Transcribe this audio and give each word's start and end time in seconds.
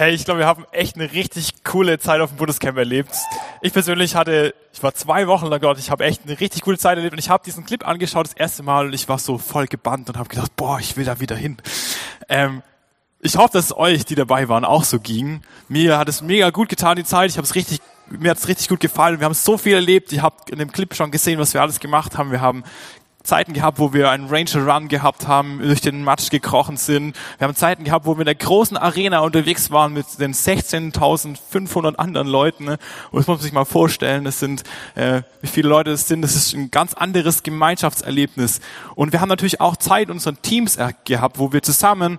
Hey, 0.00 0.14
ich 0.14 0.24
glaube, 0.24 0.40
wir 0.40 0.46
haben 0.46 0.64
echt 0.72 0.96
eine 0.96 1.12
richtig 1.12 1.62
coole 1.62 1.98
Zeit 1.98 2.22
auf 2.22 2.30
dem 2.30 2.38
Bundescamp 2.38 2.78
erlebt. 2.78 3.10
Ich 3.60 3.74
persönlich 3.74 4.14
hatte, 4.14 4.54
ich 4.72 4.82
war 4.82 4.94
zwei 4.94 5.26
Wochen 5.26 5.44
lang 5.44 5.60
dort, 5.60 5.78
ich 5.78 5.90
habe 5.90 6.06
echt 6.06 6.22
eine 6.24 6.40
richtig 6.40 6.62
coole 6.62 6.78
Zeit 6.78 6.96
erlebt 6.96 7.12
und 7.12 7.18
ich 7.18 7.28
habe 7.28 7.44
diesen 7.44 7.66
Clip 7.66 7.86
angeschaut 7.86 8.24
das 8.24 8.32
erste 8.32 8.62
Mal 8.62 8.86
und 8.86 8.94
ich 8.94 9.10
war 9.10 9.18
so 9.18 9.36
voll 9.36 9.66
gebannt 9.66 10.08
und 10.08 10.16
habe 10.16 10.30
gedacht, 10.30 10.56
boah, 10.56 10.78
ich 10.80 10.96
will 10.96 11.04
da 11.04 11.20
wieder 11.20 11.36
hin. 11.36 11.58
Ähm, 12.30 12.62
ich 13.20 13.36
hoffe, 13.36 13.50
dass 13.52 13.66
es 13.66 13.76
euch, 13.76 14.06
die 14.06 14.14
dabei 14.14 14.48
waren, 14.48 14.64
auch 14.64 14.84
so 14.84 15.00
ging. 15.00 15.42
Mir 15.68 15.98
hat 15.98 16.08
es 16.08 16.22
mega 16.22 16.48
gut 16.48 16.70
getan, 16.70 16.96
die 16.96 17.04
Zeit. 17.04 17.28
Ich 17.28 17.36
habe 17.36 17.44
es 17.44 17.54
richtig, 17.54 17.82
mir 18.08 18.30
hat 18.30 18.38
es 18.38 18.48
richtig 18.48 18.68
gut 18.68 18.80
gefallen. 18.80 19.20
Wir 19.20 19.26
haben 19.26 19.34
so 19.34 19.58
viel 19.58 19.74
erlebt. 19.74 20.14
Ihr 20.14 20.22
habt 20.22 20.48
in 20.48 20.58
dem 20.58 20.72
Clip 20.72 20.94
schon 20.94 21.10
gesehen, 21.10 21.38
was 21.38 21.52
wir 21.52 21.60
alles 21.60 21.78
gemacht 21.78 22.16
haben. 22.16 22.30
Wir 22.30 22.40
haben 22.40 22.64
Zeiten 23.22 23.52
gehabt, 23.52 23.78
wo 23.78 23.92
wir 23.92 24.10
einen 24.10 24.28
Ranger 24.28 24.66
Run 24.66 24.88
gehabt 24.88 25.28
haben, 25.28 25.60
durch 25.62 25.80
den 25.80 26.04
Matsch 26.04 26.30
gekrochen 26.30 26.76
sind. 26.76 27.16
Wir 27.38 27.46
haben 27.46 27.54
Zeiten 27.54 27.84
gehabt, 27.84 28.06
wo 28.06 28.16
wir 28.16 28.22
in 28.22 28.26
der 28.26 28.34
großen 28.34 28.76
Arena 28.76 29.20
unterwegs 29.20 29.70
waren 29.70 29.92
mit 29.92 30.06
den 30.18 30.32
16.500 30.32 31.96
anderen 31.96 32.28
Leuten. 32.28 32.64
Ne? 32.64 32.78
Und 33.10 33.20
das 33.20 33.26
muss 33.26 33.26
man 33.26 33.38
sich 33.38 33.52
mal 33.52 33.64
vorstellen. 33.64 34.24
Das 34.24 34.40
sind, 34.40 34.62
äh, 34.94 35.22
wie 35.42 35.48
viele 35.48 35.68
Leute 35.68 35.90
das 35.90 36.08
sind. 36.08 36.22
Das 36.22 36.34
ist 36.34 36.54
ein 36.54 36.70
ganz 36.70 36.94
anderes 36.94 37.42
Gemeinschaftserlebnis. 37.42 38.60
Und 38.94 39.12
wir 39.12 39.20
haben 39.20 39.28
natürlich 39.28 39.60
auch 39.60 39.76
Zeit 39.76 40.10
unseren 40.10 40.40
Teams 40.42 40.78
gehabt, 41.04 41.38
wo 41.38 41.52
wir 41.52 41.62
zusammen 41.62 42.18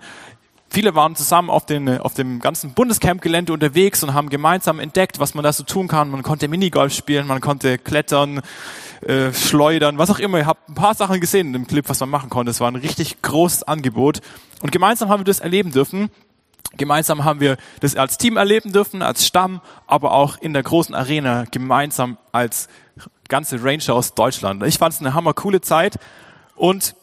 Viele 0.73 0.95
waren 0.95 1.17
zusammen 1.17 1.49
auf, 1.49 1.65
den, 1.65 1.99
auf 1.99 2.13
dem 2.13 2.39
ganzen 2.39 2.73
Bundescamp-Gelände 2.73 3.51
unterwegs 3.51 4.03
und 4.05 4.13
haben 4.13 4.29
gemeinsam 4.29 4.79
entdeckt, 4.79 5.20
was 5.20 5.33
man 5.33 5.43
da 5.43 5.51
so 5.51 5.63
tun 5.63 5.89
kann. 5.89 6.09
Man 6.09 6.23
konnte 6.23 6.47
Minigolf 6.47 6.93
spielen, 6.93 7.27
man 7.27 7.41
konnte 7.41 7.77
klettern, 7.77 8.39
äh, 9.01 9.33
schleudern, 9.33 9.97
was 9.97 10.09
auch 10.09 10.19
immer. 10.19 10.37
Ihr 10.37 10.45
habt 10.45 10.69
ein 10.69 10.75
paar 10.75 10.93
Sachen 10.93 11.19
gesehen 11.19 11.47
in 11.47 11.53
dem 11.53 11.67
Clip, 11.67 11.87
was 11.89 11.99
man 11.99 12.09
machen 12.09 12.29
konnte. 12.29 12.51
Es 12.51 12.59
war 12.59 12.69
ein 12.69 12.75
richtig 12.75 13.21
großes 13.21 13.63
Angebot. 13.63 14.21
Und 14.61 14.71
gemeinsam 14.71 15.09
haben 15.09 15.21
wir 15.21 15.25
das 15.25 15.39
erleben 15.39 15.71
dürfen. 15.71 16.09
Gemeinsam 16.77 17.23
haben 17.23 17.39
wir 17.39 17.57
das 17.81 17.95
als 17.95 18.17
Team 18.17 18.37
erleben 18.37 18.71
dürfen, 18.71 19.01
als 19.01 19.25
Stamm, 19.25 19.61
aber 19.87 20.13
auch 20.13 20.37
in 20.37 20.53
der 20.53 20.63
großen 20.63 20.95
Arena 20.95 21.45
gemeinsam 21.51 22.17
als 22.31 22.70
ganze 23.27 23.63
Ranger 23.63 23.93
aus 23.93 24.13
Deutschland. 24.13 24.63
Ich 24.63 24.77
fand 24.77 24.93
es 24.93 24.99
eine 24.99 25.13
hammer 25.13 25.33
coole 25.33 25.61
Zeit 25.61 25.98
und 26.55 26.95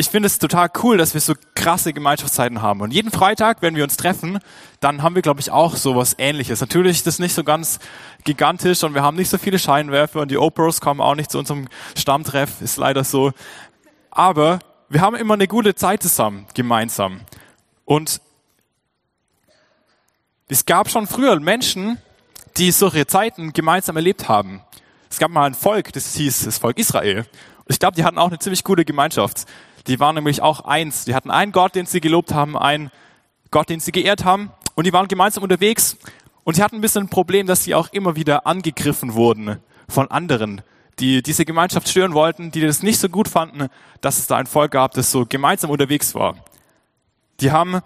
ich 0.00 0.08
finde 0.08 0.28
es 0.28 0.38
total 0.38 0.70
cool, 0.82 0.96
dass 0.96 1.12
wir 1.12 1.20
so 1.20 1.34
krasse 1.54 1.92
Gemeinschaftszeiten 1.92 2.62
haben. 2.62 2.80
Und 2.80 2.90
jeden 2.90 3.10
Freitag, 3.10 3.60
wenn 3.60 3.76
wir 3.76 3.84
uns 3.84 3.98
treffen, 3.98 4.38
dann 4.80 5.02
haben 5.02 5.14
wir, 5.14 5.20
glaube 5.20 5.40
ich, 5.40 5.50
auch 5.50 5.76
sowas 5.76 6.14
ähnliches. 6.16 6.62
Natürlich 6.62 6.96
ist 6.96 7.06
das 7.06 7.18
nicht 7.18 7.34
so 7.34 7.44
ganz 7.44 7.78
gigantisch 8.24 8.82
und 8.82 8.94
wir 8.94 9.02
haben 9.02 9.18
nicht 9.18 9.28
so 9.28 9.36
viele 9.36 9.58
Scheinwerfer 9.58 10.22
und 10.22 10.30
die 10.30 10.38
Opros 10.38 10.80
kommen 10.80 11.02
auch 11.02 11.14
nicht 11.14 11.30
zu 11.30 11.38
unserem 11.38 11.68
Stammtreff, 11.94 12.62
ist 12.62 12.78
leider 12.78 13.04
so. 13.04 13.32
Aber 14.10 14.60
wir 14.88 15.02
haben 15.02 15.16
immer 15.16 15.34
eine 15.34 15.46
gute 15.46 15.74
Zeit 15.74 16.02
zusammen, 16.02 16.46
gemeinsam. 16.54 17.20
Und 17.84 18.22
es 20.48 20.64
gab 20.64 20.90
schon 20.90 21.06
früher 21.08 21.38
Menschen, 21.40 21.98
die 22.56 22.70
solche 22.70 23.06
Zeiten 23.06 23.52
gemeinsam 23.52 23.96
erlebt 23.96 24.30
haben. 24.30 24.62
Es 25.10 25.18
gab 25.18 25.30
mal 25.30 25.44
ein 25.44 25.54
Volk, 25.54 25.92
das 25.92 26.14
hieß 26.14 26.46
das 26.46 26.56
Volk 26.56 26.78
Israel. 26.78 27.18
Und 27.18 27.74
ich 27.74 27.78
glaube, 27.78 27.96
die 27.96 28.04
hatten 28.04 28.18
auch 28.18 28.28
eine 28.28 28.38
ziemlich 28.38 28.64
gute 28.64 28.86
Gemeinschaft. 28.86 29.44
Die 29.86 30.00
waren 30.00 30.14
nämlich 30.14 30.42
auch 30.42 30.60
eins. 30.64 31.04
Die 31.04 31.14
hatten 31.14 31.30
einen 31.30 31.52
Gott, 31.52 31.74
den 31.74 31.86
sie 31.86 32.00
gelobt 32.00 32.32
haben, 32.32 32.56
einen 32.56 32.90
Gott, 33.50 33.68
den 33.68 33.80
sie 33.80 33.92
geehrt 33.92 34.24
haben. 34.24 34.50
Und 34.74 34.86
die 34.86 34.92
waren 34.92 35.08
gemeinsam 35.08 35.42
unterwegs. 35.42 35.96
Und 36.44 36.54
sie 36.54 36.62
hatten 36.62 36.76
ein 36.76 36.80
bisschen 36.80 37.04
ein 37.04 37.10
Problem, 37.10 37.46
dass 37.46 37.64
sie 37.64 37.74
auch 37.74 37.88
immer 37.92 38.16
wieder 38.16 38.46
angegriffen 38.46 39.14
wurden 39.14 39.58
von 39.88 40.10
anderen, 40.10 40.62
die 40.98 41.22
diese 41.22 41.44
Gemeinschaft 41.44 41.88
stören 41.88 42.14
wollten, 42.14 42.50
die 42.50 42.60
das 42.60 42.82
nicht 42.82 42.98
so 42.98 43.08
gut 43.08 43.28
fanden, 43.28 43.68
dass 44.00 44.18
es 44.18 44.26
da 44.26 44.36
ein 44.36 44.46
Volk 44.46 44.72
gab, 44.72 44.92
das 44.92 45.10
so 45.10 45.26
gemeinsam 45.26 45.70
unterwegs 45.70 46.14
war. 46.14 46.36
Die 47.40 47.52
haben, 47.52 47.80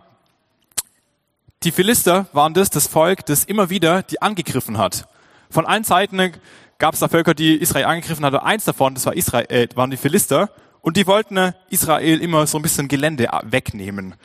die 1.62 1.72
Philister 1.72 2.26
waren 2.32 2.54
das, 2.54 2.70
das 2.70 2.86
Volk, 2.86 3.24
das 3.26 3.44
immer 3.44 3.70
wieder 3.70 4.02
die 4.02 4.20
angegriffen 4.20 4.78
hat. 4.78 5.06
Von 5.50 5.66
allen 5.66 5.84
Seiten 5.84 6.32
gab 6.78 6.94
es 6.94 7.00
da 7.00 7.08
Völker, 7.08 7.34
die 7.34 7.56
Israel 7.56 7.86
angegriffen 7.86 8.24
hatten. 8.24 8.36
Eins 8.36 8.64
davon, 8.64 8.94
das 8.94 9.06
war 9.06 9.14
Israel, 9.14 9.46
äh, 9.48 9.68
waren 9.74 9.90
die 9.90 9.96
Philister. 9.96 10.50
Und 10.84 10.98
die 10.98 11.06
wollten 11.06 11.38
äh, 11.38 11.52
Israel 11.70 12.20
immer 12.20 12.46
so 12.46 12.58
ein 12.58 12.62
bisschen 12.62 12.88
Gelände 12.88 13.30
wegnehmen. 13.44 14.16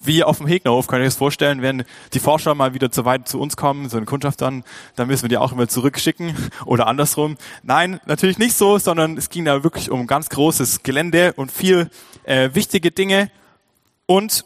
Wie 0.00 0.24
auf 0.24 0.38
dem 0.38 0.48
Hegnerhof, 0.48 0.88
könnt 0.88 1.02
ihr 1.02 1.04
euch 1.04 1.12
das 1.12 1.16
vorstellen, 1.16 1.62
wenn 1.62 1.84
die 2.12 2.18
Forscher 2.18 2.56
mal 2.56 2.74
wieder 2.74 2.90
zu 2.90 3.04
weit 3.04 3.28
zu 3.28 3.38
uns 3.38 3.56
kommen, 3.56 3.88
so 3.88 3.96
eine 3.96 4.04
Kundschaft 4.04 4.40
dann, 4.40 4.64
dann 4.96 5.06
müssen 5.06 5.22
wir 5.22 5.28
die 5.28 5.36
auch 5.36 5.52
immer 5.52 5.68
zurückschicken 5.68 6.34
oder 6.66 6.88
andersrum. 6.88 7.36
Nein, 7.62 8.00
natürlich 8.06 8.38
nicht 8.38 8.56
so, 8.56 8.76
sondern 8.78 9.16
es 9.16 9.30
ging 9.30 9.44
da 9.44 9.62
wirklich 9.62 9.88
um 9.88 10.08
ganz 10.08 10.30
großes 10.30 10.82
Gelände 10.82 11.32
und 11.34 11.52
viel 11.52 11.88
äh, 12.24 12.50
wichtige 12.54 12.90
Dinge. 12.90 13.30
Und 14.06 14.44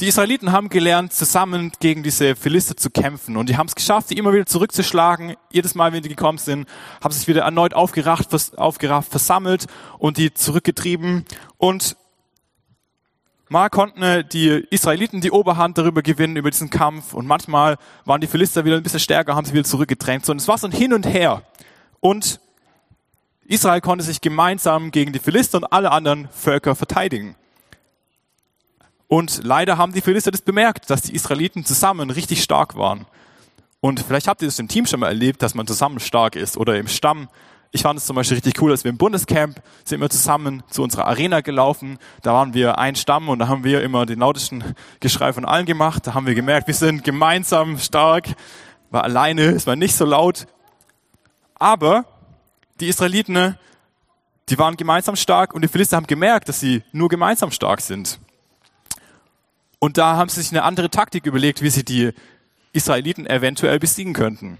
die 0.00 0.06
Israeliten 0.06 0.50
haben 0.50 0.70
gelernt, 0.70 1.12
zusammen 1.12 1.72
gegen 1.78 2.02
diese 2.02 2.34
Philister 2.34 2.74
zu 2.74 2.88
kämpfen. 2.88 3.36
Und 3.36 3.50
die 3.50 3.58
haben 3.58 3.66
es 3.66 3.74
geschafft, 3.74 4.08
die 4.10 4.16
immer 4.16 4.32
wieder 4.32 4.46
zurückzuschlagen. 4.46 5.36
Jedes 5.52 5.74
Mal, 5.74 5.92
wenn 5.92 6.02
die 6.02 6.08
gekommen 6.08 6.38
sind, 6.38 6.66
haben 7.04 7.12
sich 7.12 7.28
wieder 7.28 7.42
erneut 7.42 7.74
aufgerafft, 7.74 8.58
aufgerafft 8.58 9.10
versammelt 9.10 9.66
und 9.98 10.16
die 10.16 10.32
zurückgetrieben. 10.32 11.26
Und 11.58 11.96
mal 13.50 13.68
konnten 13.68 14.26
die 14.32 14.64
Israeliten 14.70 15.20
die 15.20 15.32
Oberhand 15.32 15.76
darüber 15.76 16.00
gewinnen, 16.00 16.36
über 16.36 16.50
diesen 16.50 16.70
Kampf. 16.70 17.12
Und 17.12 17.26
manchmal 17.26 17.76
waren 18.06 18.22
die 18.22 18.26
Philister 18.26 18.64
wieder 18.64 18.76
ein 18.76 18.82
bisschen 18.82 19.00
stärker, 19.00 19.36
haben 19.36 19.44
sie 19.44 19.52
wieder 19.52 19.64
zurückgedrängt. 19.64 20.26
Und 20.30 20.38
es 20.38 20.48
war 20.48 20.56
so 20.56 20.66
ein 20.66 20.72
Hin 20.72 20.94
und 20.94 21.06
Her. 21.06 21.42
Und 22.00 22.40
Israel 23.44 23.82
konnte 23.82 24.04
sich 24.04 24.22
gemeinsam 24.22 24.92
gegen 24.92 25.12
die 25.12 25.18
Philister 25.18 25.58
und 25.58 25.64
alle 25.64 25.90
anderen 25.90 26.28
Völker 26.32 26.74
verteidigen. 26.74 27.36
Und 29.10 29.40
leider 29.42 29.76
haben 29.76 29.92
die 29.92 30.02
Philister 30.02 30.30
das 30.30 30.40
bemerkt, 30.40 30.88
dass 30.88 31.02
die 31.02 31.16
Israeliten 31.16 31.64
zusammen 31.64 32.10
richtig 32.10 32.44
stark 32.44 32.76
waren. 32.76 33.06
Und 33.80 33.98
vielleicht 33.98 34.28
habt 34.28 34.40
ihr 34.40 34.46
das 34.46 34.60
im 34.60 34.68
Team 34.68 34.86
schon 34.86 35.00
mal 35.00 35.08
erlebt, 35.08 35.42
dass 35.42 35.56
man 35.56 35.66
zusammen 35.66 35.98
stark 35.98 36.36
ist 36.36 36.56
oder 36.56 36.78
im 36.78 36.86
Stamm. 36.86 37.28
Ich 37.72 37.82
fand 37.82 37.98
es 37.98 38.06
zum 38.06 38.14
Beispiel 38.14 38.36
richtig 38.36 38.62
cool, 38.62 38.70
dass 38.70 38.84
wir 38.84 38.88
im 38.88 38.98
Bundescamp 38.98 39.60
sind 39.84 40.00
wir 40.00 40.08
zusammen 40.10 40.62
zu 40.70 40.84
unserer 40.84 41.08
Arena 41.08 41.40
gelaufen. 41.40 41.98
Da 42.22 42.34
waren 42.34 42.54
wir 42.54 42.78
ein 42.78 42.94
Stamm 42.94 43.28
und 43.28 43.40
da 43.40 43.48
haben 43.48 43.64
wir 43.64 43.82
immer 43.82 44.06
den 44.06 44.20
lautesten 44.20 44.62
Geschrei 45.00 45.32
von 45.32 45.44
allen 45.44 45.66
gemacht. 45.66 46.06
Da 46.06 46.14
haben 46.14 46.26
wir 46.26 46.36
gemerkt, 46.36 46.68
wir 46.68 46.74
sind 46.74 47.02
gemeinsam 47.02 47.78
stark. 47.78 48.28
Weil 48.90 49.00
alleine 49.00 49.46
ist 49.46 49.66
man 49.66 49.80
nicht 49.80 49.96
so 49.96 50.04
laut. 50.04 50.46
Aber 51.56 52.04
die 52.78 52.86
Israeliten, 52.86 53.58
die 54.48 54.56
waren 54.56 54.76
gemeinsam 54.76 55.16
stark 55.16 55.52
und 55.52 55.62
die 55.62 55.68
Philister 55.68 55.96
haben 55.96 56.06
gemerkt, 56.06 56.48
dass 56.48 56.60
sie 56.60 56.84
nur 56.92 57.08
gemeinsam 57.08 57.50
stark 57.50 57.80
sind. 57.80 58.20
Und 59.80 59.98
da 59.98 60.16
haben 60.16 60.28
sie 60.28 60.42
sich 60.42 60.52
eine 60.52 60.62
andere 60.62 60.90
Taktik 60.90 61.26
überlegt, 61.26 61.62
wie 61.62 61.70
sie 61.70 61.84
die 61.84 62.12
Israeliten 62.72 63.26
eventuell 63.26 63.80
besiegen 63.80 64.12
könnten. 64.12 64.58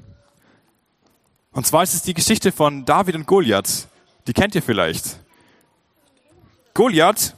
Und 1.53 1.66
zwar 1.66 1.82
ist 1.82 1.94
es 1.94 2.03
die 2.03 2.14
Geschichte 2.14 2.50
von 2.50 2.84
David 2.84 3.14
und 3.14 3.26
Goliath. 3.26 3.86
Die 4.26 4.32
kennt 4.32 4.54
ihr 4.54 4.62
vielleicht. 4.62 5.20
Goliath 6.75 7.34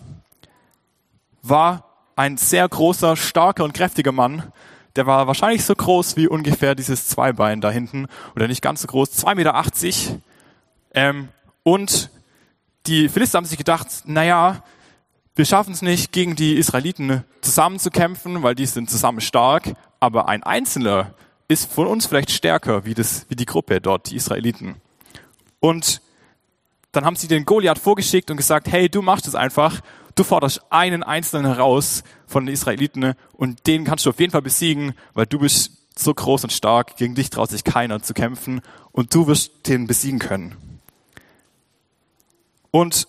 war 1.42 1.84
ein 2.14 2.36
sehr 2.36 2.68
großer, 2.68 3.16
starker 3.16 3.64
und 3.64 3.74
kräftiger 3.74 4.12
Mann. 4.12 4.52
Der 4.94 5.06
war 5.06 5.26
wahrscheinlich 5.26 5.64
so 5.64 5.74
groß 5.74 6.16
wie 6.16 6.28
ungefähr 6.28 6.74
dieses 6.74 7.08
Zweibein 7.08 7.60
da 7.60 7.70
hinten. 7.70 8.06
Oder 8.36 8.46
nicht 8.46 8.62
ganz 8.62 8.82
so 8.82 8.86
groß, 8.86 9.24
2,80 9.24 9.34
Meter. 9.34 10.20
Ähm, 10.94 11.28
und 11.64 12.10
die 12.86 13.08
Philister 13.08 13.38
haben 13.38 13.46
sich 13.46 13.58
gedacht, 13.58 13.88
naja, 14.04 14.62
wir 15.34 15.44
schaffen 15.46 15.72
es 15.72 15.82
nicht, 15.82 16.12
gegen 16.12 16.36
die 16.36 16.54
Israeliten 16.54 17.24
zusammen 17.40 17.78
zu 17.78 17.90
kämpfen, 17.90 18.42
weil 18.42 18.54
die 18.54 18.66
sind 18.66 18.90
zusammen 18.90 19.20
stark, 19.20 19.74
aber 19.98 20.28
ein 20.28 20.42
Einzelner 20.42 21.14
ist 21.48 21.72
von 21.72 21.86
uns 21.86 22.06
vielleicht 22.06 22.30
stärker 22.30 22.84
wie, 22.84 22.94
das, 22.94 23.26
wie 23.28 23.36
die 23.36 23.46
Gruppe 23.46 23.80
dort, 23.80 24.10
die 24.10 24.16
Israeliten. 24.16 24.76
Und 25.60 26.02
dann 26.92 27.04
haben 27.06 27.16
sie 27.16 27.28
den 27.28 27.46
Goliath 27.46 27.78
vorgeschickt 27.78 28.30
und 28.30 28.36
gesagt, 28.36 28.70
hey, 28.70 28.90
du 28.90 29.00
machst 29.00 29.26
es 29.26 29.34
einfach, 29.34 29.80
du 30.14 30.24
forderst 30.24 30.60
einen 30.70 31.02
Einzelnen 31.02 31.46
heraus 31.46 32.04
von 32.26 32.44
den 32.44 32.52
Israeliten 32.52 33.14
und 33.32 33.66
den 33.66 33.84
kannst 33.84 34.04
du 34.04 34.10
auf 34.10 34.20
jeden 34.20 34.32
Fall 34.32 34.42
besiegen, 34.42 34.94
weil 35.14 35.26
du 35.26 35.38
bist 35.38 35.72
so 35.96 36.12
groß 36.12 36.44
und 36.44 36.52
stark, 36.52 36.96
gegen 36.96 37.14
dich 37.14 37.30
traut 37.30 37.50
sich 37.50 37.64
keiner 37.64 38.02
zu 38.02 38.12
kämpfen 38.12 38.60
und 38.92 39.14
du 39.14 39.26
wirst 39.26 39.68
den 39.68 39.86
besiegen 39.86 40.18
können. 40.18 40.56
Und 42.70 43.06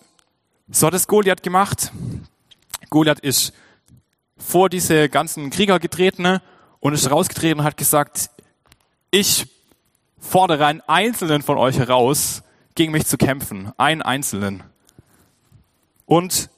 so 0.74 0.88
hat 0.88 0.94
es 0.94 1.06
Goliath 1.06 1.44
gemacht. 1.44 1.92
Goliath 2.90 3.20
ist 3.20 3.52
vor 4.36 4.68
diese 4.68 5.08
ganzen 5.08 5.50
Krieger 5.50 5.78
getreten 5.78 6.40
und 6.80 6.94
ist 6.94 7.10
rausgetreten 7.10 7.60
und 7.60 7.64
hat 7.64 7.76
gesagt, 7.76 8.30
ich 9.12 9.46
fordere 10.18 10.66
einen 10.66 10.80
Einzelnen 10.80 11.42
von 11.42 11.58
euch 11.58 11.78
heraus, 11.78 12.42
gegen 12.74 12.90
mich 12.90 13.06
zu 13.06 13.16
kämpfen. 13.16 13.70
Einen 13.76 14.02
Einzelnen. 14.02 14.64
Und 16.06 16.50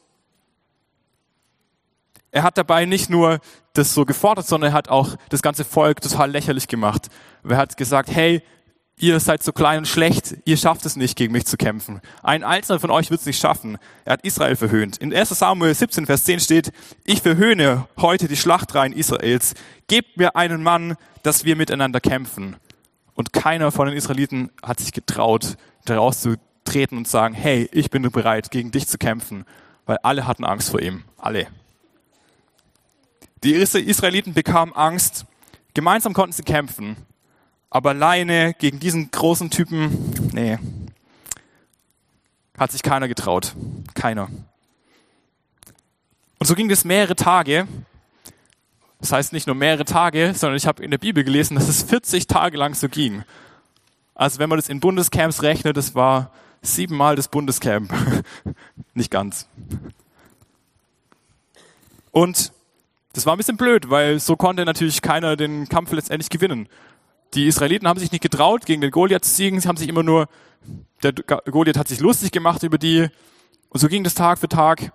er 2.30 2.42
hat 2.42 2.56
dabei 2.56 2.86
nicht 2.86 3.10
nur 3.10 3.38
das 3.74 3.92
so 3.92 4.06
gefordert, 4.06 4.46
sondern 4.46 4.70
er 4.72 4.74
hat 4.74 4.88
auch 4.88 5.16
das 5.28 5.42
ganze 5.42 5.66
Volk 5.66 6.00
total 6.00 6.30
lächerlich 6.30 6.68
gemacht. 6.68 7.08
Er 7.46 7.58
hat 7.58 7.76
gesagt, 7.76 8.10
hey, 8.10 8.42
ihr 8.98 9.20
seid 9.20 9.42
so 9.42 9.52
klein 9.52 9.78
und 9.78 9.88
schlecht, 9.88 10.36
ihr 10.44 10.56
schafft 10.56 10.86
es 10.86 10.96
nicht, 10.96 11.16
gegen 11.16 11.32
mich 11.32 11.46
zu 11.46 11.56
kämpfen. 11.56 12.00
Ein 12.22 12.44
Einzelner 12.44 12.80
von 12.80 12.90
euch 12.90 13.10
wird 13.10 13.20
es 13.20 13.26
nicht 13.26 13.40
schaffen. 13.40 13.78
Er 14.04 14.14
hat 14.14 14.24
Israel 14.24 14.56
verhöhnt. 14.56 14.96
In 14.96 15.14
1 15.14 15.28
Samuel 15.30 15.74
17, 15.74 16.06
Vers 16.06 16.24
10 16.24 16.40
steht, 16.40 16.72
ich 17.04 17.20
verhöhne 17.20 17.86
heute 17.98 18.28
die 18.28 18.36
Schlachtreihen 18.36 18.92
Israels. 18.92 19.54
Gebt 19.86 20.16
mir 20.16 20.34
einen 20.36 20.62
Mann, 20.62 20.96
dass 21.22 21.44
wir 21.44 21.56
miteinander 21.56 22.00
kämpfen. 22.00 22.56
Und 23.14 23.32
keiner 23.32 23.70
von 23.70 23.86
den 23.86 23.96
Israeliten 23.96 24.50
hat 24.62 24.80
sich 24.80 24.92
getraut, 24.92 25.56
daraus 25.84 26.20
zu 26.20 26.36
treten 26.64 26.96
und 26.96 27.08
sagen, 27.08 27.34
hey, 27.34 27.68
ich 27.72 27.90
bin 27.90 28.02
bereit, 28.10 28.50
gegen 28.50 28.70
dich 28.70 28.88
zu 28.88 28.98
kämpfen. 28.98 29.44
Weil 29.84 29.98
alle 29.98 30.26
hatten 30.26 30.44
Angst 30.44 30.70
vor 30.70 30.80
ihm. 30.80 31.04
Alle. 31.18 31.46
Die 33.44 33.52
Israeliten 33.54 34.34
bekamen 34.34 34.74
Angst. 34.74 35.26
Gemeinsam 35.74 36.14
konnten 36.14 36.32
sie 36.32 36.42
kämpfen. 36.42 36.96
Aber 37.76 37.90
alleine 37.90 38.54
gegen 38.54 38.80
diesen 38.80 39.10
großen 39.10 39.50
Typen, 39.50 40.30
nee, 40.32 40.58
hat 42.56 42.72
sich 42.72 42.82
keiner 42.82 43.06
getraut. 43.06 43.54
Keiner. 43.92 44.30
Und 46.38 46.46
so 46.46 46.54
ging 46.54 46.70
es 46.70 46.86
mehrere 46.86 47.16
Tage. 47.16 47.68
Das 48.98 49.12
heißt 49.12 49.34
nicht 49.34 49.46
nur 49.46 49.56
mehrere 49.56 49.84
Tage, 49.84 50.32
sondern 50.34 50.56
ich 50.56 50.66
habe 50.66 50.82
in 50.82 50.90
der 50.90 50.96
Bibel 50.96 51.22
gelesen, 51.22 51.56
dass 51.56 51.68
es 51.68 51.82
40 51.82 52.26
Tage 52.26 52.56
lang 52.56 52.72
so 52.72 52.88
ging. 52.88 53.24
Also 54.14 54.38
wenn 54.38 54.48
man 54.48 54.56
das 54.56 54.70
in 54.70 54.80
Bundescamps 54.80 55.42
rechnet, 55.42 55.76
das 55.76 55.94
war 55.94 56.32
siebenmal 56.62 57.14
das 57.14 57.28
Bundescamp. 57.28 57.92
nicht 58.94 59.10
ganz. 59.10 59.48
Und 62.10 62.52
das 63.12 63.26
war 63.26 63.34
ein 63.34 63.36
bisschen 63.36 63.58
blöd, 63.58 63.90
weil 63.90 64.18
so 64.18 64.34
konnte 64.34 64.64
natürlich 64.64 65.02
keiner 65.02 65.36
den 65.36 65.68
Kampf 65.68 65.92
letztendlich 65.92 66.30
gewinnen. 66.30 66.70
Die 67.36 67.46
Israeliten 67.46 67.86
haben 67.86 68.00
sich 68.00 68.12
nicht 68.12 68.22
getraut, 68.22 68.64
gegen 68.64 68.80
den 68.80 68.90
Goliath 68.90 69.26
zu 69.26 69.30
siegen. 69.30 69.60
Sie 69.60 69.68
haben 69.68 69.76
sich 69.76 69.90
immer 69.90 70.02
nur, 70.02 70.26
der 71.02 71.12
Goliath 71.12 71.76
hat 71.76 71.86
sich 71.86 72.00
lustig 72.00 72.32
gemacht 72.32 72.62
über 72.62 72.78
die. 72.78 73.08
Und 73.68 73.78
so 73.78 73.88
ging 73.88 74.04
das 74.04 74.14
Tag 74.14 74.38
für 74.38 74.48
Tag. 74.48 74.90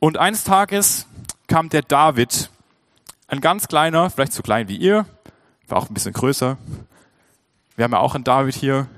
Und 0.00 0.18
eines 0.18 0.42
Tages 0.42 1.06
kam 1.46 1.68
der 1.68 1.82
David, 1.82 2.50
ein 3.28 3.40
ganz 3.40 3.68
kleiner, 3.68 4.10
vielleicht 4.10 4.32
so 4.32 4.42
klein 4.42 4.66
wie 4.66 4.76
ihr, 4.76 5.06
war 5.68 5.78
auch 5.78 5.88
ein 5.88 5.94
bisschen 5.94 6.14
größer. 6.14 6.58
Wir 7.76 7.84
haben 7.84 7.92
ja 7.92 8.00
auch 8.00 8.16
einen 8.16 8.24
David 8.24 8.56
hier, 8.56 8.88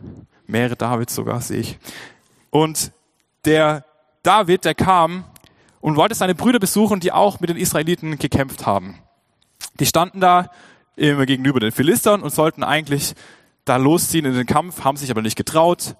mehrere 0.46 0.76
Davids 0.76 1.14
sogar, 1.14 1.42
sehe 1.42 1.60
ich. 1.60 1.78
Und 2.48 2.92
der 3.44 3.84
David, 4.22 4.64
der 4.64 4.74
kam 4.74 5.24
und 5.82 5.96
wollte 5.96 6.14
seine 6.14 6.34
Brüder 6.34 6.60
besuchen, 6.60 7.00
die 7.00 7.12
auch 7.12 7.40
mit 7.40 7.50
den 7.50 7.58
Israeliten 7.58 8.16
gekämpft 8.16 8.64
haben. 8.64 8.98
Die 9.80 9.86
standen 9.86 10.20
da 10.20 10.48
gegenüber 10.96 11.60
den 11.60 11.72
Philistern 11.72 12.22
und 12.22 12.30
sollten 12.30 12.62
eigentlich 12.62 13.14
da 13.64 13.76
losziehen 13.76 14.26
in 14.26 14.34
den 14.34 14.46
Kampf, 14.46 14.84
haben 14.84 14.96
sich 14.96 15.10
aber 15.10 15.22
nicht 15.22 15.36
getraut. 15.36 15.96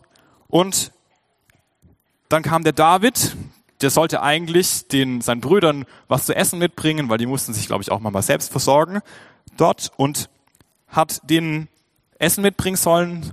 Und 0.49 0.93
dann 2.29 2.43
kam 2.43 2.65
der 2.65 2.73
David, 2.73 3.37
der 3.81 3.91
sollte 3.91 4.23
eigentlich 4.23 4.89
den, 4.89 5.21
seinen 5.21 5.41
Brüdern 5.41 5.85
was 6.09 6.27
zu 6.27 6.35
essen 6.35 6.59
mitbringen, 6.59 7.09
weil 7.09 7.19
die 7.19 7.27
mussten 7.27 7.55
sich, 7.55 7.67
glaube 7.67 7.83
ich, 7.83 7.91
auch 7.91 8.01
mal 8.01 8.23
selbst 8.23 8.51
versorgen 8.51 9.01
dort 9.57 9.93
und 9.97 10.31
hat 10.89 11.21
den 11.29 11.69
Essen 12.19 12.43
mitbringen 12.43 12.77
sollen 12.77 13.33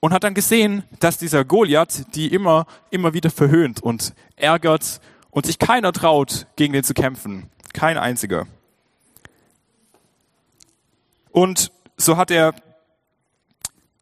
und 0.00 0.12
hat 0.12 0.24
dann 0.24 0.34
gesehen, 0.34 0.84
dass 0.98 1.18
dieser 1.18 1.44
Goliath 1.44 2.14
die 2.14 2.32
immer, 2.32 2.66
immer 2.90 3.14
wieder 3.14 3.30
verhöhnt 3.30 3.82
und 3.82 4.14
ärgert 4.36 5.00
und 5.30 5.46
sich 5.46 5.58
keiner 5.58 5.92
traut, 5.92 6.46
gegen 6.56 6.72
den 6.72 6.84
zu 6.84 6.94
kämpfen. 6.94 7.50
Kein 7.72 7.98
einziger. 7.98 8.46
Und 11.32 11.72
so 11.96 12.16
hat 12.16 12.30
er 12.30 12.54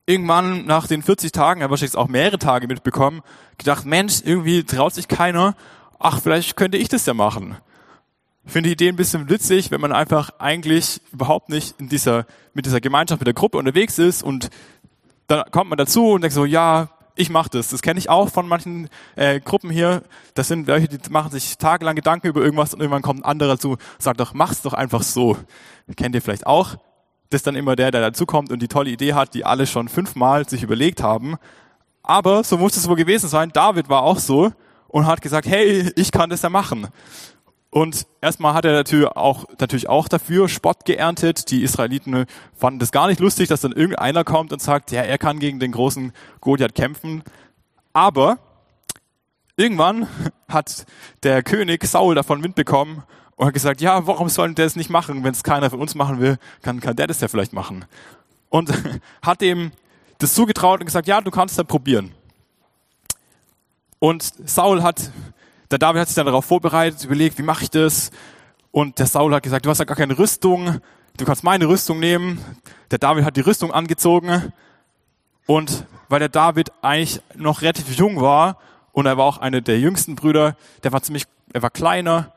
irgendwann 0.07 0.65
nach 0.65 0.87
den 0.87 1.03
40 1.03 1.33
Tagen, 1.33 1.61
er 1.61 1.71
wahrscheinlich 1.71 1.97
auch 1.97 2.09
mehrere 2.09 2.39
Tage 2.39 2.67
mitbekommen, 2.67 3.21
gedacht, 3.59 3.85
Mensch, 3.85 4.23
irgendwie 4.25 4.65
traut 4.65 4.95
sich 4.95 5.07
keiner. 5.07 5.55
Ach, 5.99 6.21
vielleicht 6.23 6.57
könnte 6.57 6.79
ich 6.79 6.89
das 6.89 7.05
ja 7.05 7.13
machen. 7.13 7.59
Ich 8.45 8.53
finde 8.53 8.69
die 8.69 8.73
Idee 8.73 8.89
ein 8.89 8.97
bisschen 8.97 9.29
witzig, 9.29 9.71
wenn 9.71 9.83
man 9.83 9.93
einfach 9.93 10.31
eigentlich 10.39 11.03
überhaupt 11.13 11.51
nicht 11.51 11.79
in 11.79 11.91
dieser, 11.91 12.25
mit 12.55 12.65
dieser 12.65 12.81
Gemeinschaft, 12.81 13.21
mit 13.21 13.27
der 13.27 13.35
Gruppe 13.35 13.59
unterwegs 13.59 13.99
ist 13.99 14.23
und 14.23 14.49
dann 15.27 15.45
kommt 15.51 15.69
man 15.69 15.77
dazu 15.77 16.13
und 16.13 16.23
denkt 16.23 16.35
so, 16.35 16.47
ja, 16.47 16.89
ich 17.15 17.29
mache 17.29 17.51
das. 17.51 17.69
Das 17.69 17.83
kenne 17.83 17.99
ich 17.99 18.09
auch 18.09 18.31
von 18.31 18.49
manchen 18.49 18.89
äh, 19.17 19.41
Gruppen 19.41 19.69
hier. 19.69 20.03
Das 20.33 20.49
sind 20.49 20.67
welche, 20.67 20.89
die 20.89 20.99
machen 21.11 21.31
sich 21.31 21.59
tagelang 21.59 21.97
Gedanken 21.97 22.29
über 22.29 22.41
irgendwas 22.41 22.73
und 22.73 22.81
irgendwann 22.81 23.03
kommt 23.03 23.21
ein 23.21 23.25
anderer 23.25 23.51
dazu, 23.51 23.77
sagt 23.99 24.21
doch, 24.21 24.33
mach's 24.33 24.63
doch 24.63 24.73
einfach 24.73 25.03
so. 25.03 25.37
Kennt 25.97 26.15
ihr 26.15 26.23
vielleicht 26.23 26.47
auch? 26.47 26.77
Das 27.31 27.41
ist 27.41 27.47
dann 27.47 27.57
immer 27.57 27.77
der, 27.77 27.91
der 27.91 28.01
dazukommt 28.01 28.51
und 28.51 28.61
die 28.61 28.69
tolle 28.69 28.91
Idee 28.91 29.13
hat, 29.13 29.35
die 29.35 29.45
alle 29.45 29.67
schon 29.67 29.89
fünfmal 29.89 30.49
sich 30.49 30.63
überlegt 30.63 31.03
haben. 31.03 31.37
Aber 32.03 32.43
so 32.43 32.57
muss 32.57 32.77
es 32.77 32.89
wohl 32.89 32.97
gewesen 32.97 33.29
sein. 33.29 33.51
David 33.53 33.89
war 33.89 34.03
auch 34.03 34.19
so 34.19 34.53
und 34.89 35.07
hat 35.07 35.21
gesagt, 35.21 35.47
hey, 35.47 35.93
ich 35.97 36.11
kann 36.11 36.31
das 36.31 36.43
ja 36.43 36.49
machen. 36.49 36.89
Und 37.71 38.07
erstmal 38.23 38.55
hat 38.55 38.65
er 38.65 38.73
natürlich 38.73 39.09
auch, 39.09 39.45
natürlich 39.61 39.91
auch 39.91 40.09
dafür 40.09 40.49
Spott 40.49 40.87
geerntet. 40.87 41.51
Die 41.51 41.63
Israeliten 41.63 42.25
fanden 42.57 42.79
das 42.79 42.93
gar 42.93 43.09
nicht 43.09 43.21
lustig, 43.21 43.49
dass 43.49 43.61
dann 43.61 43.73
irgendeiner 43.73 44.25
kommt 44.25 44.55
und 44.55 44.63
sagt, 44.63 44.91
ja, 44.91 45.03
er 45.03 45.19
kann 45.19 45.39
gegen 45.39 45.61
den 45.61 45.73
großen 45.73 46.13
Goliath 46.41 46.75
kämpfen. 46.75 47.23
Aber 47.93 48.39
irgendwann 49.57 50.09
hat 50.49 50.87
der 51.25 51.43
König 51.43 51.85
Saul 51.85 52.15
davon 52.15 52.43
Wind 52.43 52.55
bekommen 52.55 53.03
und 53.39 53.47
hat 53.47 53.55
gesagt, 53.55 53.81
ja, 53.81 54.05
warum 54.09 54.29
soll 54.29 54.53
der 54.53 54.67
es 54.67 54.75
nicht 54.75 54.91
machen? 54.91 55.23
Wenn 55.23 55.33
es 55.33 55.45
keiner 55.45 55.71
von 55.71 55.81
uns 55.81 55.95
machen 55.95 56.19
will, 56.19 56.39
kann, 56.61 56.81
kann 56.81 56.97
der 56.97 57.07
das 57.07 57.21
ja 57.21 57.29
vielleicht 57.29 57.53
machen. 57.53 57.85
Und 58.51 58.73
hat 59.23 59.41
dem 59.41 59.71
das 60.19 60.35
zugetraut 60.35 60.81
und 60.81 60.87
gesagt, 60.87 61.07
ja, 61.07 61.21
du 61.21 61.31
kannst 61.31 61.53
es 61.53 61.59
ja 61.59 61.63
probieren. 61.63 62.11
Und 64.01 64.25
Saul 64.45 64.83
hat, 64.83 65.13
der 65.71 65.79
David 65.79 66.01
hat 66.01 66.09
sich 66.09 66.17
dann 66.17 66.27
darauf 66.27 66.47
vorbereitet, 66.47 67.05
überlegt, 67.05 67.39
wie 67.39 67.43
mache 67.43 67.63
ich 67.63 67.71
das? 67.71 68.11
Und 68.73 68.99
der 68.99 69.07
Saul 69.07 69.33
hat 69.33 69.45
gesagt, 69.45 69.65
du 69.65 69.71
hast 69.71 69.79
ja 69.79 69.85
gar 69.85 69.97
keine 69.97 70.19
Rüstung, 70.19 70.81
du 71.17 71.25
kannst 71.25 71.45
meine 71.45 71.69
Rüstung 71.69 72.01
nehmen. 72.01 72.45
Der 72.91 72.99
David 72.99 73.25
hat 73.25 73.37
die 73.37 73.43
Rüstung 73.43 73.73
angezogen. 73.73 74.53
Und 75.47 75.87
weil 76.09 76.19
der 76.19 76.29
David 76.29 76.73
eigentlich 76.83 77.21
noch 77.37 77.63
relativ 77.63 77.95
jung 77.95 78.21
war 78.21 78.59
und 78.91 79.07
er 79.07 79.17
war 79.17 79.27
auch 79.27 79.39
einer 79.39 79.61
der 79.61 79.79
jüngsten 79.79 80.17
Brüder, 80.17 80.57
der 80.83 80.93
war 80.93 81.03
ziemlich, 81.03 81.27
er 81.53 81.63
war 81.63 81.71
kleiner, 81.71 82.33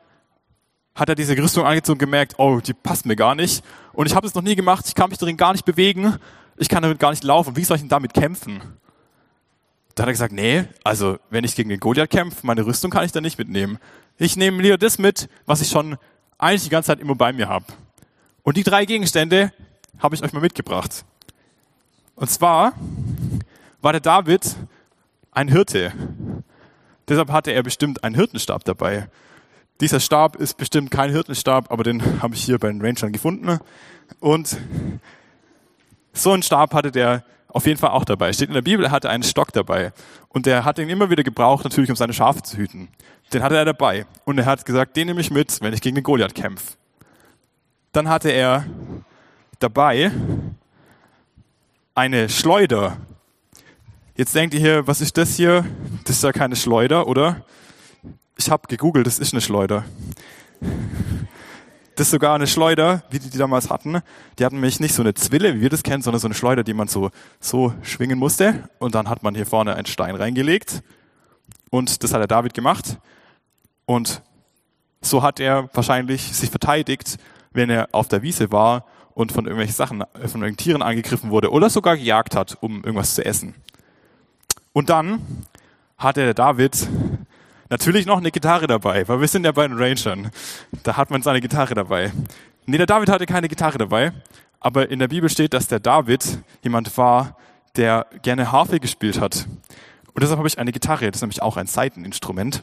hat 0.94 1.08
er 1.08 1.14
diese 1.14 1.36
Rüstung 1.36 1.64
angezogen 1.64 1.96
und 1.96 2.00
gemerkt, 2.00 2.34
oh, 2.38 2.60
die 2.60 2.74
passt 2.74 3.06
mir 3.06 3.16
gar 3.16 3.34
nicht. 3.34 3.64
Und 3.92 4.06
ich 4.06 4.14
habe 4.14 4.26
es 4.26 4.34
noch 4.34 4.42
nie 4.42 4.56
gemacht, 4.56 4.84
ich 4.86 4.94
kann 4.94 5.10
mich 5.10 5.18
darin 5.18 5.36
gar 5.36 5.52
nicht 5.52 5.64
bewegen, 5.64 6.16
ich 6.56 6.68
kann 6.68 6.82
damit 6.82 6.98
gar 6.98 7.10
nicht 7.10 7.24
laufen. 7.24 7.56
Wie 7.56 7.64
soll 7.64 7.76
ich 7.76 7.82
denn 7.82 7.88
damit 7.88 8.14
kämpfen? 8.14 8.60
Da 9.94 10.02
hat 10.02 10.08
er 10.08 10.12
gesagt, 10.12 10.32
nee, 10.32 10.64
also 10.84 11.18
wenn 11.30 11.44
ich 11.44 11.54
gegen 11.54 11.68
den 11.68 11.80
Goliath 11.80 12.10
kämpfe, 12.10 12.46
meine 12.46 12.64
Rüstung 12.64 12.90
kann 12.90 13.04
ich 13.04 13.12
da 13.12 13.20
nicht 13.20 13.38
mitnehmen. 13.38 13.78
Ich 14.18 14.36
nehme 14.36 14.62
lieber 14.62 14.78
das 14.78 14.98
mit, 14.98 15.28
was 15.46 15.60
ich 15.60 15.68
schon 15.68 15.96
eigentlich 16.38 16.64
die 16.64 16.70
ganze 16.70 16.88
Zeit 16.88 17.00
immer 17.00 17.14
bei 17.14 17.32
mir 17.32 17.48
habe. 17.48 17.66
Und 18.42 18.56
die 18.56 18.62
drei 18.62 18.84
Gegenstände 18.84 19.52
habe 19.98 20.14
ich 20.14 20.22
euch 20.22 20.32
mal 20.32 20.40
mitgebracht. 20.40 21.04
Und 22.14 22.30
zwar 22.30 22.72
war 23.80 23.92
der 23.92 24.00
David 24.00 24.56
ein 25.30 25.48
Hirte. 25.48 25.92
Deshalb 27.08 27.30
hatte 27.30 27.52
er 27.52 27.62
bestimmt 27.62 28.04
einen 28.04 28.14
Hirtenstab 28.14 28.64
dabei. 28.64 29.08
Dieser 29.80 30.00
Stab 30.00 30.36
ist 30.36 30.56
bestimmt 30.56 30.90
kein 30.90 31.10
Hirtenstab, 31.10 31.70
aber 31.70 31.82
den 31.82 32.22
habe 32.22 32.34
ich 32.34 32.44
hier 32.44 32.58
bei 32.58 32.68
den 32.68 32.80
Rangern 32.80 33.12
gefunden. 33.12 33.58
Und 34.20 34.56
so 36.12 36.32
einen 36.32 36.42
Stab 36.42 36.74
hatte 36.74 36.92
der 36.92 37.24
auf 37.48 37.66
jeden 37.66 37.78
Fall 37.78 37.90
auch 37.90 38.04
dabei. 38.04 38.32
Steht 38.32 38.48
in 38.48 38.54
der 38.54 38.62
Bibel, 38.62 38.86
er 38.86 38.90
hatte 38.90 39.10
einen 39.10 39.22
Stock 39.22 39.52
dabei. 39.52 39.92
Und 40.28 40.46
der 40.46 40.64
hat 40.64 40.78
ihn 40.78 40.88
immer 40.88 41.10
wieder 41.10 41.22
gebraucht, 41.22 41.64
natürlich, 41.64 41.90
um 41.90 41.96
seine 41.96 42.14
Schafe 42.14 42.42
zu 42.42 42.56
hüten. 42.56 42.88
Den 43.32 43.42
hatte 43.42 43.56
er 43.56 43.64
dabei. 43.64 44.06
Und 44.24 44.38
er 44.38 44.46
hat 44.46 44.64
gesagt, 44.64 44.96
den 44.96 45.08
nehme 45.08 45.20
ich 45.20 45.30
mit, 45.30 45.60
wenn 45.60 45.74
ich 45.74 45.82
gegen 45.82 45.94
den 45.94 46.04
Goliath 46.04 46.34
kämpfe. 46.34 46.74
Dann 47.92 48.08
hatte 48.08 48.30
er 48.30 48.64
dabei 49.58 50.10
eine 51.94 52.28
Schleuder. 52.30 52.96
Jetzt 54.16 54.34
denkt 54.34 54.54
ihr 54.54 54.60
hier, 54.60 54.86
was 54.86 55.02
ist 55.02 55.18
das 55.18 55.34
hier? 55.36 55.64
Das 56.04 56.16
ist 56.16 56.24
ja 56.24 56.32
keine 56.32 56.56
Schleuder, 56.56 57.06
oder? 57.06 57.44
Ich 58.36 58.50
habe 58.50 58.66
gegoogelt, 58.68 59.06
das 59.06 59.18
ist 59.18 59.32
eine 59.32 59.40
Schleuder. 59.40 59.84
Das 61.94 62.06
ist 62.06 62.10
sogar 62.12 62.34
eine 62.34 62.46
Schleuder, 62.46 63.02
wie 63.10 63.18
die, 63.18 63.28
die 63.28 63.38
damals 63.38 63.68
hatten. 63.68 64.00
Die 64.38 64.44
hatten 64.44 64.56
nämlich 64.56 64.80
nicht 64.80 64.94
so 64.94 65.02
eine 65.02 65.14
Zwille, 65.14 65.54
wie 65.54 65.60
wir 65.60 65.68
das 65.68 65.82
kennen, 65.82 66.02
sondern 66.02 66.20
so 66.20 66.26
eine 66.26 66.34
Schleuder, 66.34 66.64
die 66.64 66.72
man 66.72 66.88
so, 66.88 67.10
so 67.38 67.74
schwingen 67.82 68.18
musste. 68.18 68.68
Und 68.78 68.94
dann 68.94 69.08
hat 69.08 69.22
man 69.22 69.34
hier 69.34 69.46
vorne 69.46 69.74
einen 69.74 69.86
Stein 69.86 70.14
reingelegt. 70.14 70.82
Und 71.70 72.02
das 72.02 72.12
hat 72.12 72.20
der 72.20 72.26
David 72.26 72.54
gemacht. 72.54 72.98
Und 73.84 74.22
so 75.02 75.22
hat 75.22 75.38
er 75.38 75.68
wahrscheinlich 75.74 76.34
sich 76.34 76.50
verteidigt, 76.50 77.18
wenn 77.52 77.68
er 77.68 77.88
auf 77.92 78.08
der 78.08 78.22
Wiese 78.22 78.50
war 78.50 78.86
und 79.14 79.32
von 79.32 79.44
irgendwelchen 79.44 79.74
Sachen, 79.74 80.00
von 80.00 80.20
irgendwelchen 80.22 80.56
Tieren 80.56 80.82
angegriffen 80.82 81.30
wurde 81.30 81.50
oder 81.50 81.68
sogar 81.68 81.96
gejagt 81.96 82.34
hat, 82.34 82.56
um 82.60 82.76
irgendwas 82.76 83.14
zu 83.14 83.24
essen. 83.24 83.54
Und 84.72 84.88
dann 84.88 85.20
hatte 85.98 86.22
der 86.22 86.34
David 86.34 86.88
Natürlich 87.72 88.04
noch 88.04 88.18
eine 88.18 88.30
Gitarre 88.30 88.66
dabei, 88.66 89.08
weil 89.08 89.22
wir 89.22 89.28
sind 89.28 89.46
ja 89.46 89.52
bei 89.52 89.66
den 89.66 89.78
Rangern. 89.78 90.30
Da 90.82 90.98
hat 90.98 91.10
man 91.10 91.22
seine 91.22 91.40
Gitarre 91.40 91.72
dabei. 91.72 92.12
Nee, 92.66 92.76
der 92.76 92.84
David 92.84 93.08
hatte 93.08 93.24
keine 93.24 93.48
Gitarre 93.48 93.78
dabei, 93.78 94.12
aber 94.60 94.90
in 94.90 94.98
der 94.98 95.08
Bibel 95.08 95.30
steht, 95.30 95.54
dass 95.54 95.68
der 95.68 95.80
David 95.80 96.42
jemand 96.62 96.94
war, 96.98 97.34
der 97.76 98.08
gerne 98.20 98.52
Harfe 98.52 98.78
gespielt 98.78 99.18
hat. 99.18 99.46
Und 100.12 100.22
deshalb 100.22 100.36
habe 100.36 100.48
ich 100.48 100.58
eine 100.58 100.70
Gitarre, 100.70 101.06
das 101.06 101.16
ist 101.16 101.22
nämlich 101.22 101.40
auch 101.40 101.56
ein 101.56 101.66
Saiteninstrument, 101.66 102.62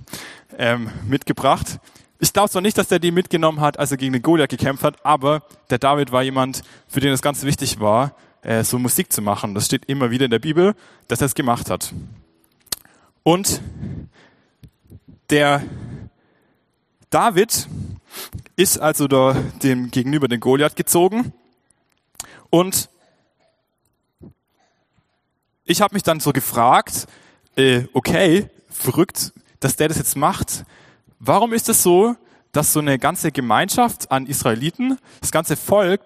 ähm, 0.59 0.91
mitgebracht. 1.07 1.79
Ich 2.19 2.31
glaube 2.31 2.51
zwar 2.51 2.61
nicht, 2.61 2.77
dass 2.77 2.89
der 2.89 2.99
die 2.99 3.09
mitgenommen 3.09 3.61
hat, 3.61 3.79
als 3.79 3.89
er 3.89 3.97
gegen 3.97 4.13
den 4.13 4.21
Goliath 4.21 4.51
gekämpft 4.51 4.83
hat, 4.83 5.03
aber 5.03 5.41
der 5.71 5.79
David 5.79 6.11
war 6.11 6.21
jemand, 6.21 6.61
für 6.87 6.99
den 6.99 7.13
es 7.13 7.23
ganz 7.23 7.41
wichtig 7.41 7.79
war, 7.79 8.13
äh, 8.43 8.63
so 8.63 8.77
Musik 8.77 9.11
zu 9.11 9.23
machen. 9.23 9.55
Das 9.55 9.65
steht 9.65 9.85
immer 9.85 10.11
wieder 10.11 10.25
in 10.25 10.31
der 10.31 10.37
Bibel, 10.37 10.75
dass 11.07 11.19
er 11.19 11.25
es 11.25 11.33
gemacht 11.33 11.71
hat. 11.71 11.95
Und 13.23 13.59
der 15.29 15.63
David 17.09 17.67
ist 18.55 18.79
also 18.79 19.07
da 19.07 19.33
dem 19.63 19.91
gegenüber 19.91 20.27
den 20.27 20.39
Goliath 20.39 20.75
gezogen 20.75 21.33
und 22.49 22.89
ich 25.65 25.81
habe 25.81 25.93
mich 25.93 26.03
dann 26.03 26.19
so 26.19 26.31
gefragt, 26.31 27.07
äh, 27.55 27.83
okay, 27.93 28.49
verrückt, 28.69 29.33
dass 29.59 29.75
der 29.75 29.87
das 29.87 29.97
jetzt 29.97 30.17
macht. 30.17 30.65
Warum 31.19 31.53
ist 31.53 31.69
es 31.69 31.83
so, 31.83 32.15
dass 32.51 32.73
so 32.73 32.79
eine 32.79 32.97
ganze 32.97 33.31
Gemeinschaft 33.31 34.11
an 34.11 34.25
Israeliten, 34.25 34.97
das 35.21 35.31
ganze 35.31 35.55
Volk, 35.55 36.01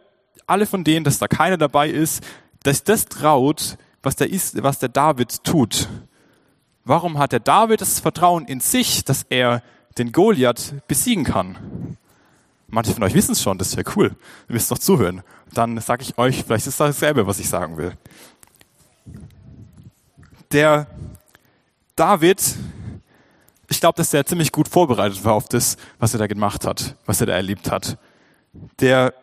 alle 0.46 0.66
von 0.66 0.84
denen, 0.84 1.06
dass 1.06 1.20
da 1.20 1.28
keiner 1.28 1.58
dabei 1.58 1.90
ist, 1.90 2.24
dass 2.64 2.84
das 2.84 3.06
traut, 3.06 3.78
was 4.02 4.18
der, 4.18 4.30
was 4.64 4.80
der 4.80 4.90
David 4.90 5.44
tut? 5.46 5.88
Warum 6.86 7.18
hat 7.18 7.32
der 7.32 7.40
David 7.40 7.82
das 7.82 8.00
Vertrauen 8.00 8.46
in 8.46 8.60
sich, 8.60 9.06
dass 9.06 9.26
er 9.30 9.64
den 9.98 10.12
Goliath 10.12 10.76
besiegen 10.88 11.24
kann? 11.24 11.98
Manche 12.68 12.94
von 12.94 13.04
euch 13.04 13.14
wissen 13.14 13.34
es 13.34 13.42
schon, 13.42 13.58
das 13.58 13.70
ist 13.70 13.76
ja 13.76 13.84
cool. 13.96 14.16
Ihr 14.50 14.54
müsst 14.54 14.70
noch 14.72 14.80
zuhören. 14.80 15.22
Dann 15.54 15.80
sage 15.80 16.02
ich 16.02 16.18
euch, 16.18 16.44
vielleicht 16.44 16.68
ist 16.68 16.80
das 16.80 16.88
dasselbe, 16.88 17.28
was 17.28 17.40
ich 17.40 17.48
sagen 17.48 17.78
will. 17.78 17.94
Der 20.52 20.88
David, 21.96 22.56
ich 23.70 23.80
glaube, 23.80 23.96
dass 23.96 24.10
der 24.10 24.26
ziemlich 24.26 24.52
gut 24.52 24.68
vorbereitet 24.68 25.24
war 25.24 25.34
auf 25.34 25.48
das, 25.48 25.78
was 26.00 26.14
er 26.14 26.20
da 26.20 26.28
gemacht 26.28 26.66
hat, 26.66 26.96
was 27.06 27.22
er 27.22 27.28
da 27.28 27.34
erlebt 27.34 27.72
hat. 27.72 27.98
Der 28.80 29.14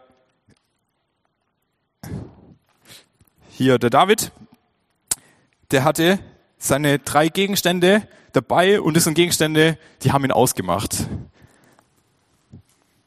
hier, 3.48 3.78
der 3.78 3.90
David, 3.90 4.32
der 5.70 5.84
hatte 5.84 6.18
seine 6.60 6.98
drei 7.00 7.28
Gegenstände 7.28 8.06
dabei 8.32 8.80
und 8.80 8.96
das 8.96 9.04
sind 9.04 9.14
Gegenstände, 9.14 9.78
die 10.02 10.12
haben 10.12 10.24
ihn 10.24 10.30
ausgemacht. 10.30 11.08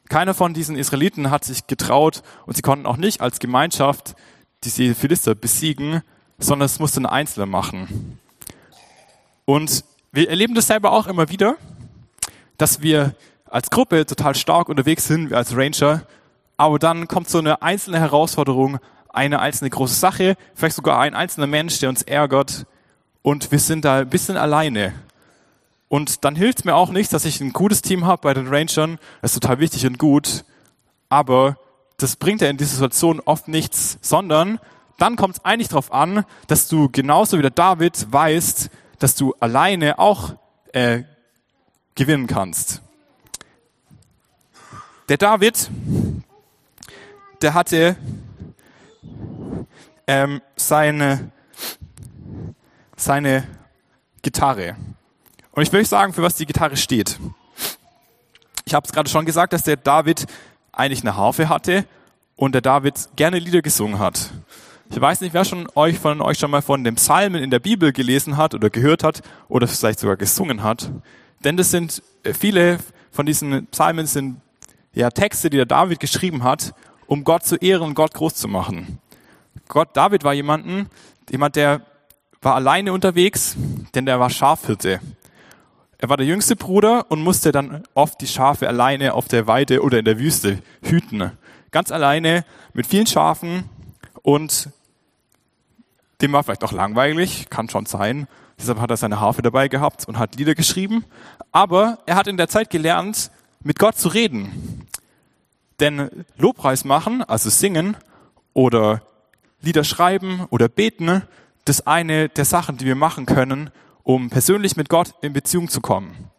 Keiner 0.09 0.33
von 0.33 0.53
diesen 0.53 0.75
Israeliten 0.75 1.31
hat 1.31 1.45
sich 1.45 1.67
getraut 1.67 2.23
und 2.45 2.55
sie 2.55 2.61
konnten 2.61 2.85
auch 2.85 2.97
nicht 2.97 3.21
als 3.21 3.39
Gemeinschaft 3.39 4.15
diese 4.63 4.93
Philister 4.95 5.35
besiegen, 5.35 6.01
sondern 6.39 6.65
es 6.65 6.79
musste 6.79 6.99
ein 6.99 7.05
Einzelner 7.05 7.45
machen. 7.45 8.19
Und 9.45 9.85
wir 10.11 10.29
erleben 10.29 10.55
das 10.55 10.67
selber 10.67 10.91
auch 10.91 11.07
immer 11.07 11.29
wieder, 11.29 11.55
dass 12.57 12.81
wir 12.81 13.15
als 13.45 13.69
Gruppe 13.69 14.05
total 14.05 14.35
stark 14.35 14.67
unterwegs 14.67 15.07
sind, 15.07 15.29
wir 15.29 15.37
als 15.37 15.55
Ranger, 15.55 16.05
aber 16.57 16.79
dann 16.79 17.07
kommt 17.07 17.29
so 17.29 17.37
eine 17.37 17.61
einzelne 17.61 17.99
Herausforderung, 17.99 18.79
eine 19.09 19.39
einzelne 19.39 19.69
große 19.69 19.95
Sache, 19.95 20.37
vielleicht 20.55 20.75
sogar 20.75 20.99
ein 20.99 21.13
einzelner 21.13 21.47
Mensch, 21.47 21.79
der 21.79 21.89
uns 21.89 22.01
ärgert 22.01 22.65
und 23.23 23.51
wir 23.51 23.59
sind 23.59 23.85
da 23.85 23.99
ein 23.99 24.09
bisschen 24.09 24.37
alleine. 24.37 24.93
Und 25.87 26.23
dann 26.23 26.35
hilft 26.35 26.59
es 26.59 26.65
mir 26.65 26.75
auch 26.75 26.91
nicht, 26.91 27.11
dass 27.13 27.25
ich 27.25 27.41
ein 27.41 27.53
gutes 27.53 27.81
Team 27.81 28.05
habe 28.05 28.21
bei 28.21 28.33
den 28.35 28.47
Rangern, 28.47 28.99
das 29.21 29.33
ist 29.33 29.41
total 29.41 29.59
wichtig 29.59 29.87
und 29.87 29.97
gut, 29.97 30.45
aber 31.09 31.57
das 31.97 32.15
bringt 32.15 32.41
ja 32.41 32.49
in 32.49 32.57
dieser 32.57 32.75
Situation 32.75 33.19
oft 33.19 33.47
nichts, 33.47 33.97
sondern 34.01 34.59
dann 34.97 35.15
kommt 35.15 35.37
es 35.37 35.45
eigentlich 35.45 35.69
darauf 35.69 35.91
an, 35.91 36.25
dass 36.47 36.67
du 36.67 36.89
genauso 36.89 37.37
wie 37.37 37.41
der 37.41 37.51
David 37.51 38.11
weißt, 38.11 38.69
dass 38.99 39.15
du 39.15 39.33
alleine 39.39 39.99
auch 39.99 40.35
äh, 40.73 41.03
gewinnen 41.95 42.27
kannst. 42.27 42.81
Der 45.09 45.17
David, 45.17 45.69
der 47.41 47.53
hatte 47.53 47.97
ähm, 50.07 50.41
seine, 50.55 51.31
seine 53.03 53.47
Gitarre. 54.21 54.75
Und 55.51 55.63
ich 55.63 55.71
will 55.71 55.81
euch 55.81 55.89
sagen, 55.89 56.13
für 56.13 56.23
was 56.23 56.35
die 56.35 56.45
Gitarre 56.45 56.77
steht. 56.77 57.19
Ich 58.65 58.73
habe 58.73 58.85
es 58.85 58.93
gerade 58.93 59.09
schon 59.09 59.25
gesagt, 59.25 59.53
dass 59.53 59.63
der 59.63 59.77
David 59.77 60.25
eigentlich 60.71 61.01
eine 61.01 61.15
Harfe 61.15 61.49
hatte 61.49 61.85
und 62.35 62.53
der 62.53 62.61
David 62.61 63.09
gerne 63.15 63.39
Lieder 63.39 63.61
gesungen 63.61 63.99
hat. 63.99 64.31
Ich 64.89 64.99
weiß 64.99 65.21
nicht, 65.21 65.33
wer 65.33 65.45
schon 65.45 65.67
euch 65.75 65.99
von 65.99 66.21
euch 66.21 66.39
schon 66.39 66.51
mal 66.51 66.61
von 66.61 66.83
dem 66.83 66.95
Psalmen 66.95 67.43
in 67.43 67.49
der 67.49 67.59
Bibel 67.59 67.91
gelesen 67.91 68.37
hat 68.37 68.53
oder 68.53 68.69
gehört 68.69 69.03
hat 69.03 69.21
oder 69.47 69.67
vielleicht 69.67 69.99
sogar 69.99 70.17
gesungen 70.17 70.63
hat. 70.63 70.91
Denn 71.43 71.57
das 71.57 71.71
sind 71.71 72.01
äh, 72.23 72.33
viele 72.33 72.79
von 73.11 73.25
diesen 73.25 73.67
Psalmen 73.67 74.07
sind 74.07 74.41
ja 74.93 75.09
Texte, 75.09 75.49
die 75.49 75.57
der 75.57 75.65
David 75.65 75.99
geschrieben 75.99 76.43
hat, 76.43 76.73
um 77.05 77.23
Gott 77.23 77.43
zu 77.43 77.57
ehren 77.57 77.89
und 77.89 77.93
Gott 77.95 78.13
groß 78.13 78.35
zu 78.35 78.47
machen. 78.47 78.99
Gott, 79.67 79.89
David 79.93 80.23
war 80.23 80.33
jemanden, 80.33 80.89
jemand, 81.29 81.55
der 81.55 81.81
war 82.43 82.55
alleine 82.55 82.93
unterwegs, 82.93 83.55
denn 83.95 84.05
der 84.05 84.19
war 84.19 84.29
Schafhirte. 84.29 84.99
Er 85.97 86.09
war 86.09 86.17
der 86.17 86.25
jüngste 86.25 86.55
Bruder 86.55 87.09
und 87.09 87.23
musste 87.23 87.51
dann 87.51 87.83
oft 87.93 88.19
die 88.19 88.27
Schafe 88.27 88.67
alleine 88.67 89.13
auf 89.13 89.27
der 89.27 89.47
Weide 89.47 89.81
oder 89.81 89.99
in 89.99 90.05
der 90.05 90.19
Wüste 90.19 90.59
hüten. 90.81 91.31
Ganz 91.71 91.91
alleine 91.91 92.43
mit 92.73 92.87
vielen 92.87 93.07
Schafen 93.07 93.69
und 94.21 94.69
dem 96.21 96.33
war 96.33 96.43
vielleicht 96.43 96.63
auch 96.63 96.71
langweilig, 96.71 97.49
kann 97.49 97.69
schon 97.69 97.85
sein. 97.85 98.27
Deshalb 98.59 98.79
hat 98.79 98.91
er 98.91 98.97
seine 98.97 99.19
Harfe 99.19 99.41
dabei 99.41 99.67
gehabt 99.67 100.07
und 100.07 100.17
hat 100.19 100.35
Lieder 100.35 100.55
geschrieben. 100.55 101.05
Aber 101.51 101.99
er 102.05 102.15
hat 102.15 102.27
in 102.27 102.37
der 102.37 102.47
Zeit 102.47 102.69
gelernt, 102.69 103.31
mit 103.61 103.79
Gott 103.79 103.97
zu 103.97 104.09
reden. 104.09 104.87
Denn 105.79 106.09
Lobpreis 106.37 106.85
machen, 106.85 107.23
also 107.23 107.49
singen 107.49 107.97
oder 108.53 109.01
Lieder 109.61 109.83
schreiben 109.83 110.45
oder 110.49 110.69
beten, 110.69 111.23
das 111.65 111.87
eine 111.87 112.29
der 112.29 112.45
Sachen, 112.45 112.77
die 112.77 112.85
wir 112.85 112.95
machen 112.95 113.25
können, 113.25 113.69
um 114.03 114.29
persönlich 114.29 114.75
mit 114.75 114.89
Gott 114.89 115.13
in 115.21 115.33
Beziehung 115.33 115.69
zu 115.69 115.81
kommen. 115.81 116.29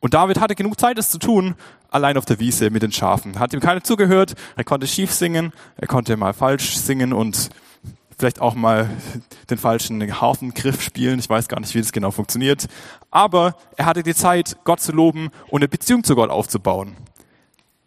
Und 0.00 0.14
David 0.14 0.40
hatte 0.40 0.54
genug 0.54 0.78
Zeit, 0.78 0.98
es 0.98 1.10
zu 1.10 1.18
tun, 1.18 1.54
allein 1.90 2.18
auf 2.18 2.24
der 2.24 2.38
Wiese 2.38 2.70
mit 2.70 2.82
den 2.82 2.92
Schafen. 2.92 3.38
Hat 3.38 3.54
ihm 3.54 3.60
keiner 3.60 3.82
zugehört, 3.82 4.34
er 4.56 4.64
konnte 4.64 4.86
schief 4.86 5.12
singen, 5.12 5.52
er 5.76 5.86
konnte 5.86 6.16
mal 6.16 6.34
falsch 6.34 6.76
singen 6.76 7.12
und 7.12 7.50
vielleicht 8.18 8.40
auch 8.40 8.54
mal 8.54 8.90
den 9.50 9.58
falschen 9.58 10.20
Hafengriff 10.20 10.82
spielen. 10.82 11.18
Ich 11.18 11.30
weiß 11.30 11.48
gar 11.48 11.60
nicht, 11.60 11.74
wie 11.74 11.80
das 11.80 11.92
genau 11.92 12.10
funktioniert. 12.10 12.66
Aber 13.10 13.56
er 13.76 13.86
hatte 13.86 14.02
die 14.02 14.14
Zeit, 14.14 14.56
Gott 14.64 14.80
zu 14.80 14.92
loben 14.92 15.30
und 15.48 15.62
eine 15.62 15.68
Beziehung 15.68 16.04
zu 16.04 16.14
Gott 16.14 16.30
aufzubauen. 16.30 16.96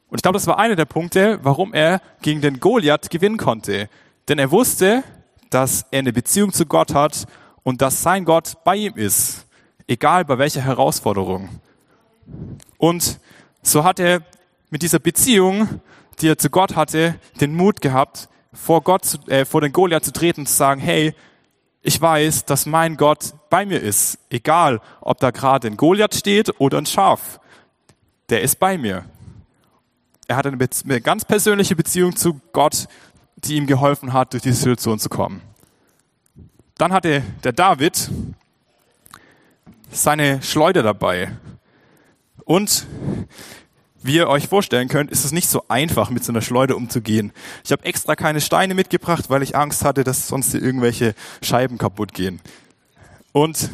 Und 0.09 0.17
ich 0.17 0.21
glaube, 0.21 0.37
das 0.37 0.47
war 0.47 0.57
einer 0.57 0.75
der 0.75 0.85
Punkte, 0.85 1.39
warum 1.43 1.73
er 1.73 2.01
gegen 2.21 2.41
den 2.41 2.59
Goliath 2.59 3.09
gewinnen 3.09 3.37
konnte. 3.37 3.89
Denn 4.27 4.39
er 4.39 4.51
wusste, 4.51 5.03
dass 5.49 5.85
er 5.91 5.99
eine 5.99 6.13
Beziehung 6.13 6.53
zu 6.53 6.65
Gott 6.65 6.93
hat 6.93 7.25
und 7.63 7.81
dass 7.81 8.01
sein 8.01 8.25
Gott 8.25 8.63
bei 8.63 8.75
ihm 8.75 8.95
ist. 8.95 9.45
Egal 9.87 10.25
bei 10.25 10.37
welcher 10.37 10.61
Herausforderung. 10.61 11.49
Und 12.77 13.19
so 13.61 13.83
hat 13.83 13.99
er 13.99 14.21
mit 14.69 14.81
dieser 14.81 14.99
Beziehung, 14.99 15.81
die 16.19 16.29
er 16.29 16.37
zu 16.37 16.49
Gott 16.49 16.75
hatte, 16.75 17.15
den 17.39 17.55
Mut 17.55 17.81
gehabt, 17.81 18.29
vor 18.53 18.81
Gott, 18.81 19.19
äh, 19.29 19.45
vor 19.45 19.61
den 19.61 19.71
Goliath 19.71 20.05
zu 20.05 20.11
treten 20.11 20.41
und 20.41 20.47
zu 20.47 20.55
sagen, 20.55 20.81
hey, 20.81 21.13
ich 21.81 22.01
weiß, 22.01 22.45
dass 22.45 22.65
mein 22.65 22.97
Gott 22.97 23.33
bei 23.49 23.65
mir 23.65 23.81
ist. 23.81 24.19
Egal, 24.29 24.81
ob 24.99 25.19
da 25.19 25.31
gerade 25.31 25.67
ein 25.67 25.77
Goliath 25.77 26.15
steht 26.15 26.59
oder 26.59 26.79
ein 26.79 26.85
Schaf. 26.85 27.39
Der 28.29 28.41
ist 28.41 28.59
bei 28.59 28.77
mir. 28.77 29.05
Er 30.27 30.35
hat 30.35 30.45
eine, 30.45 30.57
eine 30.57 31.01
ganz 31.01 31.23
persönliche 31.23 31.75
Beziehung 31.75 32.15
zu 32.15 32.41
Gott, 32.51 32.87
die 33.37 33.55
ihm 33.55 33.67
geholfen 33.67 34.13
hat, 34.13 34.33
durch 34.33 34.43
diese 34.43 34.57
Situation 34.57 34.99
zu 34.99 35.09
kommen. 35.09 35.41
Dann 36.77 36.91
hatte 36.91 37.23
der 37.43 37.53
David 37.53 38.09
seine 39.91 40.41
Schleuder 40.41 40.83
dabei. 40.83 41.31
Und 42.43 42.85
wie 44.03 44.15
ihr 44.15 44.27
euch 44.29 44.47
vorstellen 44.47 44.87
könnt, 44.87 45.11
ist 45.11 45.25
es 45.25 45.31
nicht 45.31 45.49
so 45.49 45.63
einfach, 45.67 46.09
mit 46.09 46.23
so 46.23 46.31
einer 46.31 46.41
Schleuder 46.41 46.77
umzugehen. 46.77 47.33
Ich 47.63 47.71
habe 47.71 47.83
extra 47.85 48.15
keine 48.15 48.41
Steine 48.41 48.73
mitgebracht, 48.73 49.29
weil 49.29 49.43
ich 49.43 49.55
Angst 49.55 49.83
hatte, 49.83 50.03
dass 50.03 50.27
sonst 50.27 50.51
hier 50.51 50.61
irgendwelche 50.61 51.13
Scheiben 51.41 51.77
kaputt 51.77 52.13
gehen. 52.13 52.39
Und 53.33 53.69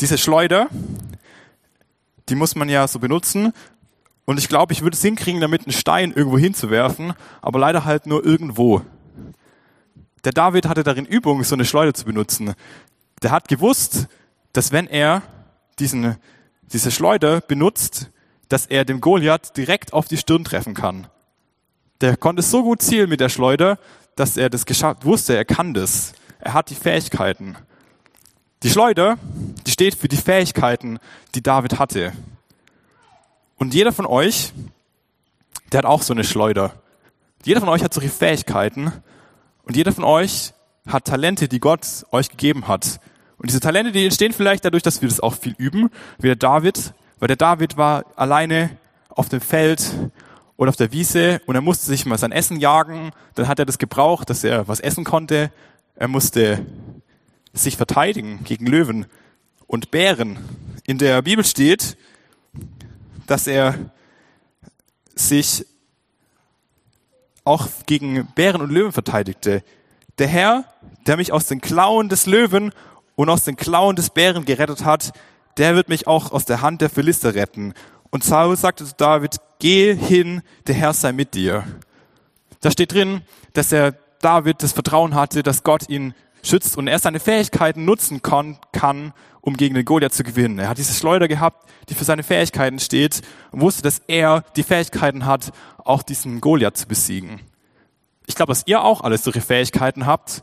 diese 0.00 0.18
Schleuder, 0.18 0.68
die 2.28 2.34
muss 2.34 2.56
man 2.56 2.68
ja 2.68 2.88
so 2.88 2.98
benutzen. 2.98 3.52
Und 4.28 4.38
ich 4.38 4.50
glaube, 4.50 4.74
ich 4.74 4.82
würde 4.82 4.94
es 4.94 5.00
hinkriegen, 5.00 5.40
damit 5.40 5.62
einen 5.62 5.72
Stein 5.72 6.12
irgendwo 6.12 6.36
hinzuwerfen, 6.36 7.14
aber 7.40 7.58
leider 7.58 7.86
halt 7.86 8.04
nur 8.04 8.26
irgendwo. 8.26 8.82
Der 10.22 10.32
David 10.32 10.68
hatte 10.68 10.82
darin 10.82 11.06
Übung, 11.06 11.42
so 11.44 11.54
eine 11.54 11.64
Schleuder 11.64 11.94
zu 11.94 12.04
benutzen. 12.04 12.52
Der 13.22 13.30
hat 13.30 13.48
gewusst, 13.48 14.06
dass 14.52 14.70
wenn 14.70 14.86
er 14.86 15.22
diesen, 15.78 16.16
diese 16.70 16.90
Schleuder 16.90 17.40
benutzt, 17.40 18.10
dass 18.50 18.66
er 18.66 18.84
dem 18.84 19.00
Goliath 19.00 19.56
direkt 19.56 19.94
auf 19.94 20.08
die 20.08 20.18
Stirn 20.18 20.44
treffen 20.44 20.74
kann. 20.74 21.06
der 22.02 22.18
konnte 22.18 22.42
so 22.42 22.62
gut 22.62 22.82
zielen 22.82 23.08
mit 23.08 23.20
der 23.20 23.30
Schleuder, 23.30 23.78
dass 24.14 24.36
er 24.36 24.50
das 24.50 24.66
geschafft 24.66 25.06
wusste, 25.06 25.38
er 25.38 25.46
kann 25.46 25.72
das. 25.72 26.12
Er 26.38 26.52
hat 26.52 26.68
die 26.68 26.74
Fähigkeiten. 26.74 27.56
Die 28.62 28.68
Schleuder, 28.68 29.16
die 29.66 29.70
steht 29.70 29.94
für 29.94 30.08
die 30.08 30.18
Fähigkeiten, 30.18 30.98
die 31.34 31.42
David 31.42 31.78
hatte. 31.78 32.12
Und 33.58 33.74
jeder 33.74 33.92
von 33.92 34.06
euch, 34.06 34.52
der 35.72 35.78
hat 35.78 35.84
auch 35.84 36.02
so 36.02 36.14
eine 36.14 36.24
Schleuder. 36.24 36.72
Jeder 37.44 37.60
von 37.60 37.68
euch 37.68 37.82
hat 37.82 37.92
solche 37.92 38.08
Fähigkeiten 38.08 38.92
und 39.64 39.76
jeder 39.76 39.92
von 39.92 40.04
euch 40.04 40.52
hat 40.86 41.04
Talente, 41.04 41.48
die 41.48 41.60
Gott 41.60 42.06
euch 42.12 42.30
gegeben 42.30 42.68
hat. 42.68 43.00
Und 43.36 43.50
diese 43.50 43.60
Talente, 43.60 43.92
die 43.92 44.04
entstehen 44.04 44.32
vielleicht 44.32 44.64
dadurch, 44.64 44.82
dass 44.82 45.02
wir 45.02 45.08
das 45.08 45.20
auch 45.20 45.34
viel 45.34 45.54
üben, 45.58 45.90
wie 46.18 46.28
der 46.28 46.36
David, 46.36 46.94
weil 47.18 47.26
der 47.26 47.36
David 47.36 47.76
war 47.76 48.04
alleine 48.16 48.70
auf 49.08 49.28
dem 49.28 49.40
Feld 49.40 49.92
oder 50.56 50.70
auf 50.70 50.76
der 50.76 50.92
Wiese 50.92 51.40
und 51.46 51.54
er 51.54 51.60
musste 51.60 51.86
sich 51.86 52.06
mal 52.06 52.18
sein 52.18 52.32
Essen 52.32 52.58
jagen, 52.58 53.10
dann 53.34 53.48
hat 53.48 53.58
er 53.58 53.66
das 53.66 53.78
gebraucht, 53.78 54.30
dass 54.30 54.44
er 54.44 54.68
was 54.68 54.80
essen 54.80 55.04
konnte. 55.04 55.52
Er 55.96 56.08
musste 56.08 56.64
sich 57.52 57.76
verteidigen 57.76 58.44
gegen 58.44 58.66
Löwen 58.66 59.06
und 59.66 59.90
Bären. 59.90 60.38
In 60.86 60.98
der 60.98 61.22
Bibel 61.22 61.44
steht, 61.44 61.96
dass 63.28 63.46
er 63.46 63.74
sich 65.14 65.64
auch 67.44 67.68
gegen 67.86 68.26
Bären 68.34 68.60
und 68.60 68.70
Löwen 68.70 68.92
verteidigte. 68.92 69.62
Der 70.18 70.26
Herr, 70.26 70.64
der 71.06 71.16
mich 71.16 71.32
aus 71.32 71.46
den 71.46 71.60
Klauen 71.60 72.08
des 72.08 72.26
Löwen 72.26 72.72
und 73.14 73.30
aus 73.30 73.44
den 73.44 73.56
Klauen 73.56 73.96
des 73.96 74.10
Bären 74.10 74.44
gerettet 74.44 74.84
hat, 74.84 75.12
der 75.56 75.74
wird 75.74 75.88
mich 75.88 76.06
auch 76.06 76.32
aus 76.32 76.44
der 76.44 76.62
Hand 76.62 76.80
der 76.80 76.90
Philister 76.90 77.34
retten. 77.34 77.74
Und 78.10 78.24
Saul 78.24 78.56
sagte 78.56 78.84
zu 78.84 78.94
David, 78.96 79.36
geh 79.58 79.94
hin, 79.94 80.42
der 80.66 80.74
Herr 80.74 80.92
sei 80.92 81.12
mit 81.12 81.34
dir. 81.34 81.64
Da 82.60 82.70
steht 82.70 82.92
drin, 82.92 83.22
dass 83.52 83.72
er 83.72 83.92
David 84.20 84.62
das 84.62 84.72
Vertrauen 84.72 85.14
hatte, 85.14 85.42
dass 85.42 85.64
Gott 85.64 85.88
ihn 85.88 86.14
schützt 86.42 86.76
und 86.76 86.86
er 86.86 86.98
seine 86.98 87.20
Fähigkeiten 87.20 87.84
nutzen 87.84 88.22
kann, 88.22 89.12
um 89.40 89.56
gegen 89.56 89.74
den 89.74 89.84
Goliath 89.84 90.12
zu 90.12 90.24
gewinnen. 90.24 90.58
Er 90.58 90.68
hat 90.68 90.78
diese 90.78 90.94
Schleuder 90.94 91.28
gehabt, 91.28 91.68
die 91.88 91.94
für 91.94 92.04
seine 92.04 92.22
Fähigkeiten 92.22 92.78
steht 92.78 93.22
und 93.50 93.60
wusste, 93.60 93.82
dass 93.82 94.00
er 94.06 94.44
die 94.56 94.62
Fähigkeiten 94.62 95.26
hat, 95.26 95.52
auch 95.84 96.02
diesen 96.02 96.40
Goliath 96.40 96.76
zu 96.76 96.86
besiegen. 96.86 97.40
Ich 98.26 98.34
glaube, 98.34 98.50
dass 98.50 98.66
ihr 98.66 98.82
auch 98.82 99.00
alles 99.00 99.24
solche 99.24 99.40
Fähigkeiten 99.40 100.06
habt, 100.06 100.42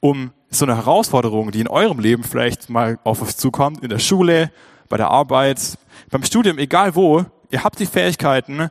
um 0.00 0.32
so 0.50 0.64
eine 0.64 0.76
Herausforderung, 0.76 1.50
die 1.50 1.60
in 1.60 1.68
eurem 1.68 1.98
Leben 1.98 2.24
vielleicht 2.24 2.70
mal 2.70 2.98
auf 3.04 3.22
euch 3.22 3.36
zukommt, 3.36 3.82
in 3.82 3.90
der 3.90 3.98
Schule, 3.98 4.50
bei 4.88 4.96
der 4.96 5.10
Arbeit, 5.10 5.78
beim 6.10 6.22
Studium, 6.22 6.58
egal 6.58 6.94
wo, 6.94 7.24
ihr 7.50 7.64
habt 7.64 7.78
die 7.78 7.86
Fähigkeiten, 7.86 8.70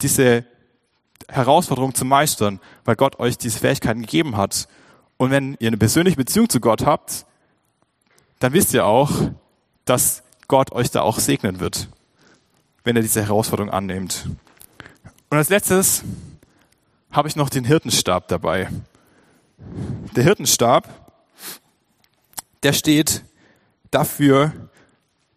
diese 0.00 0.44
Herausforderung 1.28 1.94
zu 1.94 2.04
meistern, 2.04 2.60
weil 2.84 2.96
Gott 2.96 3.18
euch 3.18 3.36
diese 3.36 3.58
Fähigkeiten 3.58 4.02
gegeben 4.02 4.36
hat. 4.36 4.68
Und 5.16 5.30
wenn 5.30 5.56
ihr 5.58 5.68
eine 5.68 5.76
persönliche 5.76 6.16
Beziehung 6.16 6.48
zu 6.48 6.60
Gott 6.60 6.84
habt, 6.86 7.26
dann 8.38 8.52
wisst 8.52 8.74
ihr 8.74 8.84
auch, 8.84 9.10
dass 9.84 10.22
Gott 10.48 10.72
euch 10.72 10.90
da 10.90 11.02
auch 11.02 11.18
segnen 11.18 11.60
wird, 11.60 11.88
wenn 12.84 12.96
ihr 12.96 13.02
diese 13.02 13.22
Herausforderung 13.22 13.70
annehmt. 13.70 14.28
Und 15.30 15.38
als 15.38 15.48
letztes 15.48 16.02
habe 17.10 17.28
ich 17.28 17.36
noch 17.36 17.48
den 17.48 17.64
Hirtenstab 17.64 18.28
dabei. 18.28 18.68
Der 20.14 20.24
Hirtenstab, 20.24 20.88
der 22.62 22.72
steht 22.72 23.24
dafür, 23.90 24.52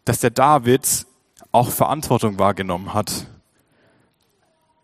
dass 0.04 0.20
der 0.20 0.30
David 0.30 1.06
auch 1.52 1.70
Verantwortung 1.70 2.38
wahrgenommen 2.38 2.94
hat. 2.94 3.26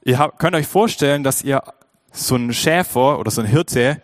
Ihr 0.05 0.33
könnt 0.39 0.57
euch 0.57 0.67
vorstellen, 0.67 1.23
dass 1.23 1.43
ihr 1.43 1.63
so 2.13 2.35
einen 2.35 2.55
Schäfer 2.55 3.19
oder 3.19 3.31
so 3.31 3.41
einen 3.41 3.51
Hirte, 3.51 4.01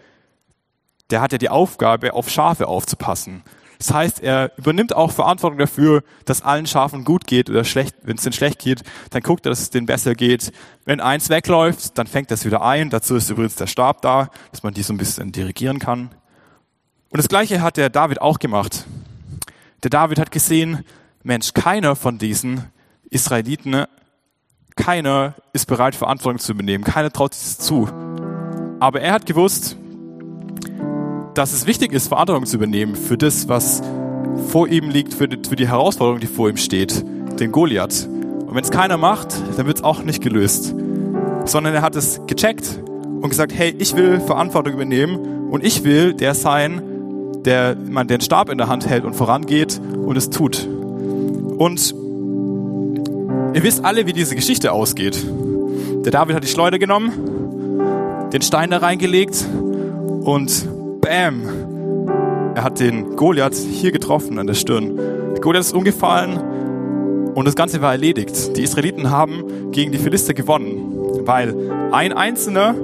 der 1.11 1.21
hat 1.21 1.33
ja 1.33 1.38
die 1.38 1.49
Aufgabe, 1.49 2.12
auf 2.12 2.28
Schafe 2.28 2.69
aufzupassen. 2.69 3.42
Das 3.82 3.92
heißt, 3.92 4.22
er 4.22 4.56
übernimmt 4.56 4.94
auch 4.94 5.10
Verantwortung 5.10 5.58
dafür, 5.58 6.04
dass 6.24 6.40
allen 6.40 6.68
Schafen 6.68 7.02
gut 7.02 7.26
geht 7.26 7.50
oder 7.50 7.64
schlecht, 7.64 7.96
wenn 8.04 8.16
es 8.16 8.22
denen 8.22 8.32
schlecht 8.32 8.60
geht, 8.60 8.84
dann 9.10 9.22
guckt 9.22 9.44
er, 9.44 9.50
dass 9.50 9.58
es 9.58 9.70
denen 9.70 9.86
besser 9.86 10.14
geht. 10.14 10.52
Wenn 10.84 11.00
eins 11.00 11.30
wegläuft, 11.30 11.98
dann 11.98 12.06
fängt 12.06 12.30
das 12.30 12.44
wieder 12.44 12.62
ein. 12.62 12.90
Dazu 12.90 13.16
ist 13.16 13.28
übrigens 13.28 13.56
der 13.56 13.66
Stab 13.66 14.00
da, 14.00 14.30
dass 14.52 14.62
man 14.62 14.72
die 14.72 14.84
so 14.84 14.92
ein 14.92 14.98
bisschen 14.98 15.32
dirigieren 15.32 15.80
kann. 15.80 16.10
Und 17.10 17.18
das 17.18 17.26
Gleiche 17.26 17.60
hat 17.60 17.76
der 17.76 17.90
David 17.90 18.21
auch 18.21 18.38
gemacht. 18.38 18.86
Der 19.82 19.90
David 19.90 20.21
hat 20.21 20.30
gesehen, 20.30 20.84
Mensch, 21.25 21.52
keiner 21.52 21.97
von 21.97 22.18
diesen 22.18 22.71
Israeliten, 23.10 23.86
keiner 24.76 25.34
ist 25.52 25.66
bereit, 25.66 25.97
Verantwortung 25.97 26.38
zu 26.38 26.52
übernehmen. 26.52 26.84
Keiner 26.84 27.10
traut 27.10 27.34
sich 27.34 27.56
das 27.56 27.66
zu. 27.66 27.88
Aber 28.78 29.00
er 29.00 29.12
hat 29.12 29.26
gewusst, 29.26 29.76
dass 31.34 31.52
es 31.52 31.66
wichtig 31.66 31.92
ist, 31.92 32.08
Verantwortung 32.08 32.47
zu 32.47 32.56
übernehmen 32.56 32.95
für 32.95 33.16
das, 33.16 33.49
was 33.49 33.82
vor 34.49 34.68
ihm 34.68 34.90
liegt, 34.90 35.14
für 35.14 35.28
die, 35.28 35.49
für 35.49 35.56
die 35.56 35.68
Herausforderung, 35.68 36.21
die 36.21 36.26
vor 36.26 36.49
ihm 36.49 36.56
steht, 36.56 37.04
den 37.40 37.52
Goliath. 37.52 38.08
Und 38.08 38.54
wenn 38.54 38.64
es 38.64 38.71
keiner 38.71 38.99
macht, 38.99 39.34
dann 39.56 39.66
wird 39.66 39.78
es 39.78 39.84
auch 39.84 40.02
nicht 40.02 40.23
gelöst. 40.23 40.75
Sondern 41.45 41.75
er 41.75 41.82
hat 41.82 41.97
es 41.97 42.21
gecheckt 42.26 42.80
und 43.21 43.28
gesagt, 43.28 43.52
hey, 43.54 43.75
ich 43.78 43.97
will 43.97 44.21
Verantwortung 44.21 44.75
übernehmen 44.75 45.49
und 45.50 45.64
ich 45.64 45.84
will 45.84 46.12
der 46.12 46.34
sein, 46.34 46.82
der 47.45 47.76
man 47.76 48.06
den 48.08 48.21
Stab 48.21 48.49
in 48.49 48.58
der 48.58 48.68
Hand 48.68 48.88
hält 48.88 49.04
und 49.04 49.14
vorangeht 49.14 49.80
und 49.80 50.16
es 50.16 50.30
tut. 50.30 50.66
Und 50.66 51.95
ihr 53.54 53.62
wisst 53.62 53.84
alle, 53.84 54.06
wie 54.06 54.12
diese 54.12 54.34
Geschichte 54.34 54.73
ausgeht. 54.73 55.25
Der 56.04 56.12
David 56.12 56.36
hat 56.36 56.45
die 56.45 56.49
Schleuder 56.49 56.78
genommen, 56.78 58.30
den 58.32 58.42
Stein 58.42 58.71
da 58.71 58.78
reingelegt 58.78 59.47
und 60.25 60.68
bam, 61.02 61.43
er 62.54 62.65
hat 62.65 62.80
den 62.80 63.17
Goliath 63.17 63.54
hier 63.54 63.93
getroffen 63.93 64.38
an 64.38 64.47
der 64.47 64.54
Stirn. 64.54 64.97
Der 64.97 65.41
Goliath 65.41 65.65
ist 65.65 65.75
umgefallen 65.75 66.38
und 67.34 67.45
das 67.45 67.56
Ganze 67.56 67.82
war 67.82 67.93
erledigt. 67.93 68.56
Die 68.56 68.62
Israeliten 68.62 69.10
haben 69.10 69.73
gegen 69.73 69.93
die 69.93 69.99
Philister 69.99 70.32
gewonnen, 70.32 70.95
weil 71.26 71.54
ein 71.93 72.12
Einzelner 72.12 72.75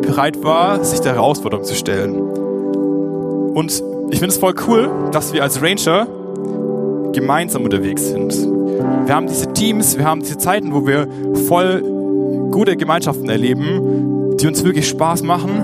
bereit 0.00 0.42
war, 0.42 0.84
sich 0.84 1.00
der 1.00 1.14
Herausforderung 1.14 1.64
zu 1.64 1.74
stellen. 1.74 2.16
Und 2.16 3.82
ich 4.10 4.18
finde 4.18 4.32
es 4.32 4.38
voll 4.38 4.54
cool, 4.66 4.90
dass 5.12 5.32
wir 5.32 5.42
als 5.42 5.62
Ranger 5.62 6.06
gemeinsam 7.12 7.62
unterwegs 7.62 8.06
sind. 8.08 8.34
Wir 9.06 9.14
haben 9.14 9.26
diese 9.26 9.52
Teams, 9.52 9.98
wir 9.98 10.04
haben 10.04 10.20
diese 10.20 10.38
Zeiten, 10.38 10.72
wo 10.72 10.86
wir 10.86 11.08
voll 11.46 11.82
gute 12.50 12.76
Gemeinschaften 12.76 13.28
erleben, 13.28 14.36
die 14.38 14.46
uns 14.46 14.64
wirklich 14.64 14.88
Spaß 14.88 15.22
machen. 15.22 15.62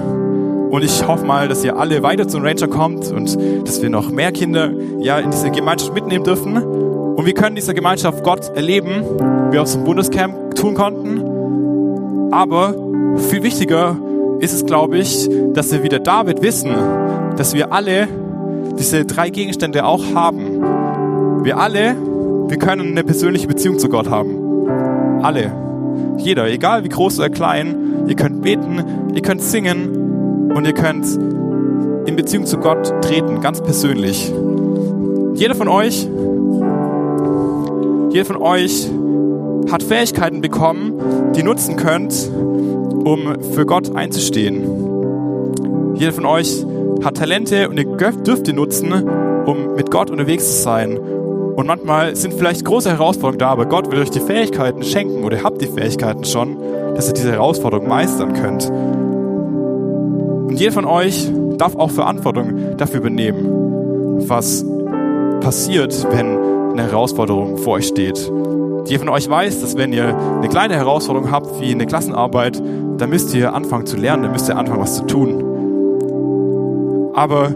Und 0.73 0.83
ich 0.83 1.07
hoffe 1.07 1.27
mal, 1.27 1.49
dass 1.49 1.63
ihr 1.65 1.77
alle 1.77 2.03
weiter 2.03 2.27
zum 2.27 2.43
Ranger 2.43 2.67
kommt 2.67 3.11
und 3.11 3.37
dass 3.69 3.83
wir 3.83 3.91
noch 3.91 4.11
mehr 4.11 4.33
Kinder 4.33 4.71
ja 5.01 5.19
in 5.19 5.31
diese 5.31 5.51
Gemeinschaft 5.51 5.93
mitnehmen 5.93 6.25
dürfen. 6.25 6.57
Und 6.57 7.27
wir 7.27 7.35
können 7.35 7.57
dieser 7.57 7.75
Gemeinschaft 7.75 8.25
Gott 8.25 8.49
erleben, 8.57 9.05
wie 9.51 9.53
wir 9.53 9.61
aus 9.61 9.75
dem 9.75 9.85
Bundescamp 9.85 10.55
tun 10.55 10.73
konnten. 10.73 12.33
Aber 12.33 12.75
viel 13.19 13.43
wichtiger 13.43 13.99
ist 14.41 14.55
es, 14.55 14.65
glaube 14.65 14.97
ich, 14.97 15.29
dass 15.53 15.71
wir 15.73 15.83
wieder 15.83 15.99
David 15.99 16.41
wissen, 16.41 16.75
dass 17.37 17.53
wir 17.53 17.71
alle 17.71 18.09
diese 18.79 19.05
drei 19.05 19.29
Gegenstände 19.29 19.85
auch 19.85 20.15
haben. 20.15 21.45
Wir 21.45 21.59
alle, 21.59 21.97
wir 22.49 22.57
können 22.57 22.93
eine 22.93 23.05
persönliche 23.05 23.47
Beziehung 23.47 23.79
zu 23.79 23.91
Gott 23.91 24.09
haben. 24.09 25.21
Alle. 25.23 25.53
Jeder, 26.17 26.49
egal 26.51 26.83
wie 26.83 26.89
groß 26.89 27.19
oder 27.19 27.29
klein. 27.29 28.07
Ihr 28.07 28.17
könnt 28.17 28.41
beten, 28.41 28.83
ihr 29.15 29.21
könnt 29.21 29.43
singen 29.43 30.02
und 30.55 30.67
ihr 30.67 30.75
könnt 30.75 31.07
in 32.07 32.17
Beziehung 32.17 32.47
zu 32.47 32.59
Gott 32.59 32.93
treten, 33.03 33.41
ganz 33.41 33.61
persönlich. 33.61 34.33
Jeder 35.35 35.55
von 35.55 35.69
euch, 35.69 36.09
jeder 38.11 38.25
von 38.25 38.37
euch 38.37 38.91
hat 39.71 39.83
Fähigkeiten 39.83 40.41
bekommen, 40.41 41.33
die 41.35 41.43
nutzen 41.43 41.77
könnt, 41.77 42.31
um 43.05 43.41
für 43.55 43.65
Gott 43.67 43.97
einzustehen. 43.97 45.95
Jeder 45.95 46.13
von 46.13 46.27
euch 46.27 46.65
hat 47.05 47.17
Talente 47.17 47.69
und 47.69 47.79
ihr 47.79 47.85
dürft 47.85 48.47
die 48.47 48.53
nutzen, 48.53 48.93
um 49.47 49.75
mit 49.75 49.91
Gott 49.91 50.11
unterwegs 50.11 50.57
zu 50.57 50.63
sein. 50.63 50.99
Und 50.99 51.67
manchmal 51.67 52.17
sind 52.17 52.35
vielleicht 52.35 52.65
große 52.65 52.91
Herausforderungen 52.91 53.39
da, 53.39 53.49
aber 53.49 53.67
Gott 53.67 53.91
will 53.91 54.01
euch 54.01 54.11
die 54.11 54.21
Fähigkeiten 54.21 54.83
schenken 54.83 55.25
oder 55.25 55.39
ihr 55.39 55.45
habt 55.45 55.61
die 55.61 55.67
Fähigkeiten 55.67 56.25
schon, 56.25 56.57
dass 56.95 57.09
ihr 57.09 57.15
diese 57.15 57.33
Herausforderung 57.33 57.89
meistern 57.89 58.33
könnt. 58.33 58.71
Und 60.53 60.61
jeder 60.61 60.73
von 60.73 60.85
euch 60.85 61.33
darf 61.57 61.77
auch 61.77 61.91
Verantwortung 61.91 62.77
dafür 62.77 63.01
übernehmen, 63.01 64.29
was 64.29 64.63
passiert, 65.41 66.07
wenn 66.11 66.37
eine 66.73 66.83
Herausforderung 66.83 67.57
vor 67.57 67.77
euch 67.77 67.87
steht. 67.87 68.31
Jeder 68.85 68.99
von 68.99 69.09
euch 69.09 69.31
weiß, 69.31 69.63
dass 69.63 69.79
wenn 69.79 69.95
ihr 69.95 70.15
eine 70.15 70.51
kleine 70.51 70.75
Herausforderung 70.75 71.31
habt, 71.31 71.59
wie 71.59 71.73
eine 71.73 71.87
Klassenarbeit, 71.87 72.63
dann 72.99 73.09
müsst 73.09 73.33
ihr 73.35 73.55
anfangen 73.55 73.87
zu 73.87 73.97
lernen, 73.97 74.25
dann 74.25 74.33
müsst 74.33 74.47
ihr 74.47 74.59
anfangen, 74.59 74.83
was 74.83 74.97
zu 74.97 75.07
tun. 75.07 75.43
Aber 77.15 77.55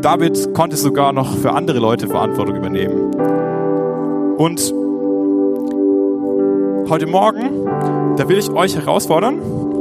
David 0.00 0.54
konnte 0.54 0.78
sogar 0.78 1.12
noch 1.12 1.36
für 1.36 1.52
andere 1.52 1.78
Leute 1.78 2.06
Verantwortung 2.06 2.56
übernehmen. 2.56 3.12
Und 4.38 4.72
heute 6.88 7.06
Morgen, 7.06 7.66
da 8.16 8.30
will 8.30 8.38
ich 8.38 8.50
euch 8.50 8.76
herausfordern, 8.76 9.73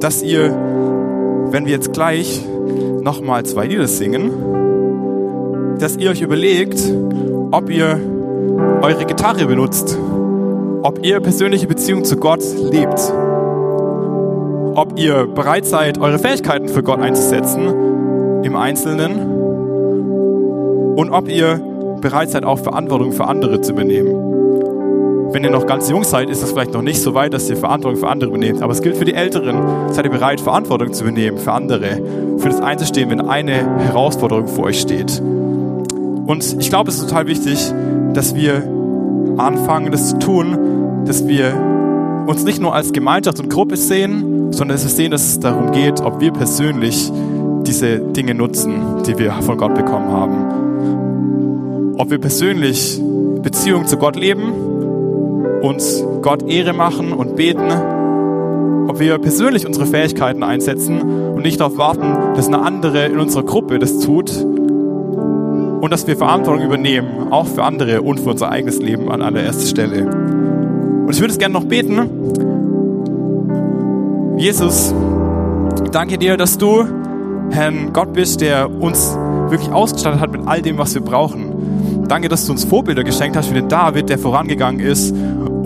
dass 0.00 0.22
ihr, 0.22 0.50
wenn 1.50 1.66
wir 1.66 1.72
jetzt 1.72 1.92
gleich 1.92 2.44
nochmal 3.02 3.44
zwei 3.44 3.66
Lieder 3.66 3.88
singen, 3.88 4.30
dass 5.78 5.96
ihr 5.96 6.10
euch 6.10 6.20
überlegt, 6.20 6.80
ob 7.50 7.70
ihr 7.70 8.00
eure 8.82 9.04
Gitarre 9.04 9.46
benutzt, 9.46 9.96
ob 10.82 11.04
ihr 11.04 11.20
persönliche 11.20 11.66
Beziehung 11.66 12.04
zu 12.04 12.16
Gott 12.16 12.42
lebt, 12.70 13.00
ob 14.74 14.98
ihr 14.98 15.26
bereit 15.26 15.66
seid, 15.66 15.98
eure 15.98 16.18
Fähigkeiten 16.18 16.68
für 16.68 16.82
Gott 16.82 17.00
einzusetzen 17.00 18.42
im 18.44 18.56
Einzelnen 18.56 19.18
und 20.96 21.10
ob 21.10 21.28
ihr 21.28 21.60
bereit 22.00 22.30
seid, 22.30 22.44
auch 22.44 22.58
Verantwortung 22.58 23.12
für 23.12 23.26
andere 23.26 23.60
zu 23.60 23.72
übernehmen. 23.72 24.37
Wenn 25.30 25.44
ihr 25.44 25.50
noch 25.50 25.66
ganz 25.66 25.90
jung 25.90 26.04
seid, 26.04 26.30
ist 26.30 26.42
es 26.42 26.52
vielleicht 26.52 26.72
noch 26.72 26.80
nicht 26.80 27.02
so 27.02 27.12
weit, 27.14 27.34
dass 27.34 27.50
ihr 27.50 27.56
Verantwortung 27.56 28.00
für 28.00 28.08
andere 28.08 28.30
übernehmt. 28.30 28.62
Aber 28.62 28.72
es 28.72 28.80
gilt 28.80 28.96
für 28.96 29.04
die 29.04 29.12
Älteren. 29.12 29.92
Seid 29.92 30.06
ihr 30.06 30.10
bereit, 30.10 30.40
Verantwortung 30.40 30.94
zu 30.94 31.04
übernehmen 31.04 31.36
für 31.36 31.52
andere, 31.52 32.00
für 32.38 32.48
das 32.48 32.62
einzustehen, 32.62 33.10
wenn 33.10 33.20
eine 33.20 33.78
Herausforderung 33.78 34.48
vor 34.48 34.64
euch 34.64 34.80
steht. 34.80 35.20
Und 35.20 36.56
ich 36.58 36.70
glaube, 36.70 36.90
es 36.90 36.96
ist 36.96 37.08
total 37.08 37.26
wichtig, 37.26 37.72
dass 38.14 38.34
wir 38.34 38.62
anfangen, 39.36 39.92
das 39.92 40.08
zu 40.10 40.18
tun, 40.18 41.04
dass 41.04 41.28
wir 41.28 41.52
uns 42.26 42.44
nicht 42.44 42.60
nur 42.60 42.74
als 42.74 42.92
Gemeinschaft 42.92 43.38
und 43.38 43.50
Gruppe 43.50 43.76
sehen, 43.76 44.52
sondern 44.52 44.76
dass 44.76 44.84
wir 44.84 44.90
sehen, 44.90 45.10
dass 45.10 45.26
es 45.26 45.40
darum 45.40 45.72
geht, 45.72 46.00
ob 46.00 46.20
wir 46.20 46.32
persönlich 46.32 47.12
diese 47.66 47.98
Dinge 47.98 48.34
nutzen, 48.34 49.02
die 49.06 49.18
wir 49.18 49.32
von 49.42 49.58
Gott 49.58 49.74
bekommen 49.74 50.10
haben. 50.10 51.94
Ob 51.98 52.10
wir 52.10 52.18
persönlich 52.18 53.00
Beziehung 53.42 53.86
zu 53.86 53.96
Gott 53.96 54.16
leben, 54.16 54.52
uns 55.62 56.04
Gott 56.22 56.48
Ehre 56.48 56.72
machen 56.72 57.12
und 57.12 57.36
beten, 57.36 57.70
ob 58.88 59.00
wir 59.00 59.18
persönlich 59.18 59.66
unsere 59.66 59.86
Fähigkeiten 59.86 60.42
einsetzen 60.42 61.00
und 61.00 61.42
nicht 61.42 61.60
darauf 61.60 61.76
warten, 61.76 62.34
dass 62.34 62.46
eine 62.48 62.62
andere 62.62 63.06
in 63.06 63.18
unserer 63.18 63.42
Gruppe 63.42 63.78
das 63.78 63.98
tut 63.98 64.30
und 64.44 65.90
dass 65.90 66.06
wir 66.06 66.16
Verantwortung 66.16 66.64
übernehmen, 66.64 67.30
auch 67.30 67.46
für 67.46 67.64
andere 67.64 68.02
und 68.02 68.20
für 68.20 68.30
unser 68.30 68.50
eigenes 68.50 68.78
Leben 68.78 69.10
an 69.10 69.22
allererster 69.22 69.66
Stelle. 69.66 70.06
Und 70.06 71.10
ich 71.10 71.20
würde 71.20 71.32
es 71.32 71.38
gerne 71.38 71.54
noch 71.54 71.64
beten. 71.64 71.98
Jesus, 74.38 74.94
danke 75.92 76.18
dir, 76.18 76.36
dass 76.36 76.58
du, 76.58 76.84
Herr 77.50 77.72
Gott 77.92 78.12
bist, 78.12 78.40
der 78.40 78.70
uns 78.70 79.16
wirklich 79.48 79.70
ausgestattet 79.72 80.20
hat 80.20 80.32
mit 80.32 80.42
all 80.46 80.62
dem, 80.62 80.78
was 80.78 80.94
wir 80.94 81.02
brauchen. 81.02 82.06
Danke, 82.08 82.28
dass 82.28 82.46
du 82.46 82.52
uns 82.52 82.64
Vorbilder 82.64 83.04
geschenkt 83.04 83.36
hast 83.36 83.50
wie 83.50 83.54
den 83.54 83.68
David, 83.68 84.08
der 84.08 84.18
vorangegangen 84.18 84.80
ist 84.80 85.14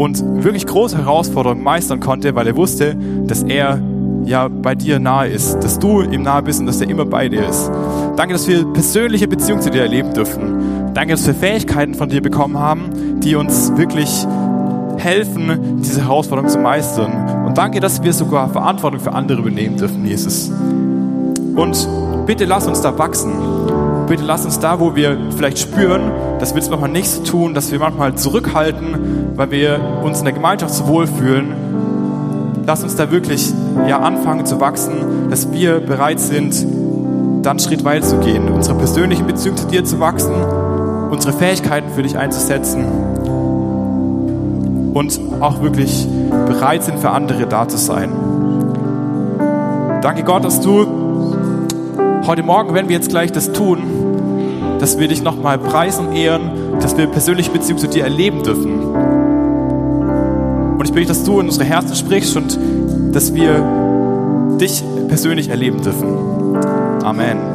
und 0.03 0.43
wirklich 0.43 0.67
große 0.67 0.99
Herausforderungen 0.99 1.63
meistern 1.63 2.01
konnte, 2.01 2.35
weil 2.35 2.49
er 2.49 2.57
wusste, 2.57 2.97
dass 3.29 3.45
er 3.45 3.81
ja 4.25 4.49
bei 4.49 4.75
dir 4.75 4.99
nahe 4.99 5.29
ist, 5.29 5.61
dass 5.61 5.79
du 5.79 6.03
ihm 6.03 6.23
nahe 6.23 6.43
bist 6.43 6.59
und 6.59 6.67
dass 6.67 6.81
er 6.81 6.91
immer 6.91 7.05
bei 7.05 7.29
dir 7.29 7.49
ist. 7.49 7.71
Danke, 8.17 8.33
dass 8.33 8.49
wir 8.49 8.65
persönliche 8.73 9.29
Beziehung 9.29 9.61
zu 9.61 9.71
dir 9.71 9.83
erleben 9.83 10.13
dürfen. 10.13 10.93
Danke, 10.93 11.13
dass 11.13 11.25
wir 11.25 11.35
Fähigkeiten 11.35 11.95
von 11.95 12.09
dir 12.09 12.21
bekommen 12.21 12.59
haben, 12.59 13.21
die 13.21 13.37
uns 13.37 13.77
wirklich 13.77 14.27
helfen, 14.97 15.81
diese 15.83 16.03
Herausforderung 16.03 16.51
zu 16.51 16.59
meistern. 16.59 17.47
Und 17.47 17.57
danke, 17.57 17.79
dass 17.79 18.03
wir 18.03 18.13
sogar 18.13 18.49
Verantwortung 18.49 18.99
für 18.99 19.13
andere 19.13 19.39
übernehmen 19.39 19.77
dürfen, 19.77 20.05
Jesus. 20.05 20.51
Und 21.55 21.89
bitte 22.27 22.45
lass 22.45 22.67
uns 22.67 22.81
da 22.81 22.99
wachsen. 22.99 23.62
Bitte 24.13 24.25
lass 24.25 24.45
uns 24.45 24.59
da, 24.59 24.79
wo 24.79 24.95
wir 24.95 25.17
vielleicht 25.35 25.59
spüren, 25.59 26.03
dass 26.39 26.55
wir 26.55 26.61
es 26.61 26.69
manchmal 26.69 26.91
nicht 26.91 27.09
so 27.09 27.23
tun, 27.23 27.55
dass 27.55 27.73
wir 27.73 27.79
manchmal 27.79 28.15
zurückhalten, 28.15 29.31
weil 29.37 29.51
wir 29.51 29.81
uns 30.05 30.19
in 30.19 30.27
der 30.27 30.35
Gemeinschaft 30.35 30.75
so 30.75 30.87
wohlfühlen. 30.87 31.55
Lass 32.67 32.83
uns 32.83 32.95
da 32.95 33.11
wirklich 33.11 33.55
ja 33.89 34.01
anfangen 34.01 34.45
zu 34.45 34.61
wachsen, 34.61 35.31
dass 35.31 35.51
wir 35.51 35.81
bereit 35.81 36.21
sind, 36.21 36.55
dann 37.43 37.53
einen 37.53 37.59
Schritt 37.61 37.87
weiter 37.87 38.07
zu 38.07 38.19
gehen, 38.19 38.51
unsere 38.51 38.77
persönlichen 38.77 39.27
Beziehung 39.27 39.57
zu 39.57 39.67
dir 39.67 39.83
zu 39.83 39.99
wachsen, 39.99 40.35
unsere 41.11 41.33
Fähigkeiten 41.33 41.89
für 41.95 42.03
dich 42.03 42.19
einzusetzen 42.19 42.85
und 44.93 45.19
auch 45.41 45.63
wirklich 45.63 46.07
bereit 46.47 46.83
sind, 46.83 46.99
für 46.99 47.13
andere 47.13 47.47
da 47.47 47.67
zu 47.67 47.79
sein. 47.79 48.11
Danke 50.03 50.23
Gott, 50.23 50.45
dass 50.45 50.61
du 50.61 50.87
heute 52.27 52.43
Morgen, 52.43 52.75
wenn 52.75 52.91
wir 52.91 52.97
jetzt 52.97 53.09
gleich 53.09 53.33
das 53.33 53.53
tun, 53.53 54.02
dass 54.83 54.99
wir 54.99 55.07
dich 55.07 55.23
nochmal 55.23 55.59
preisen 55.59 56.13
ehren, 56.13 56.51
dass 56.81 56.97
wir 56.97 57.07
persönliche 57.07 57.53
Beziehung 57.53 57.79
zu 57.79 57.87
dir 57.87 58.03
erleben 58.03 58.43
dürfen. 58.43 58.81
Und 60.77 60.85
ich 60.85 60.93
bitte, 60.93 61.07
dass 61.07 61.23
du 61.23 61.39
in 61.39 61.47
unsere 61.47 61.65
Herzen 61.65 61.95
sprichst 61.95 62.37
und 62.37 62.59
dass 63.13 63.33
wir 63.33 64.57
dich 64.61 64.83
persönlich 65.07 65.51
erleben 65.51 65.81
dürfen. 65.83 66.57
Amen. 67.05 67.52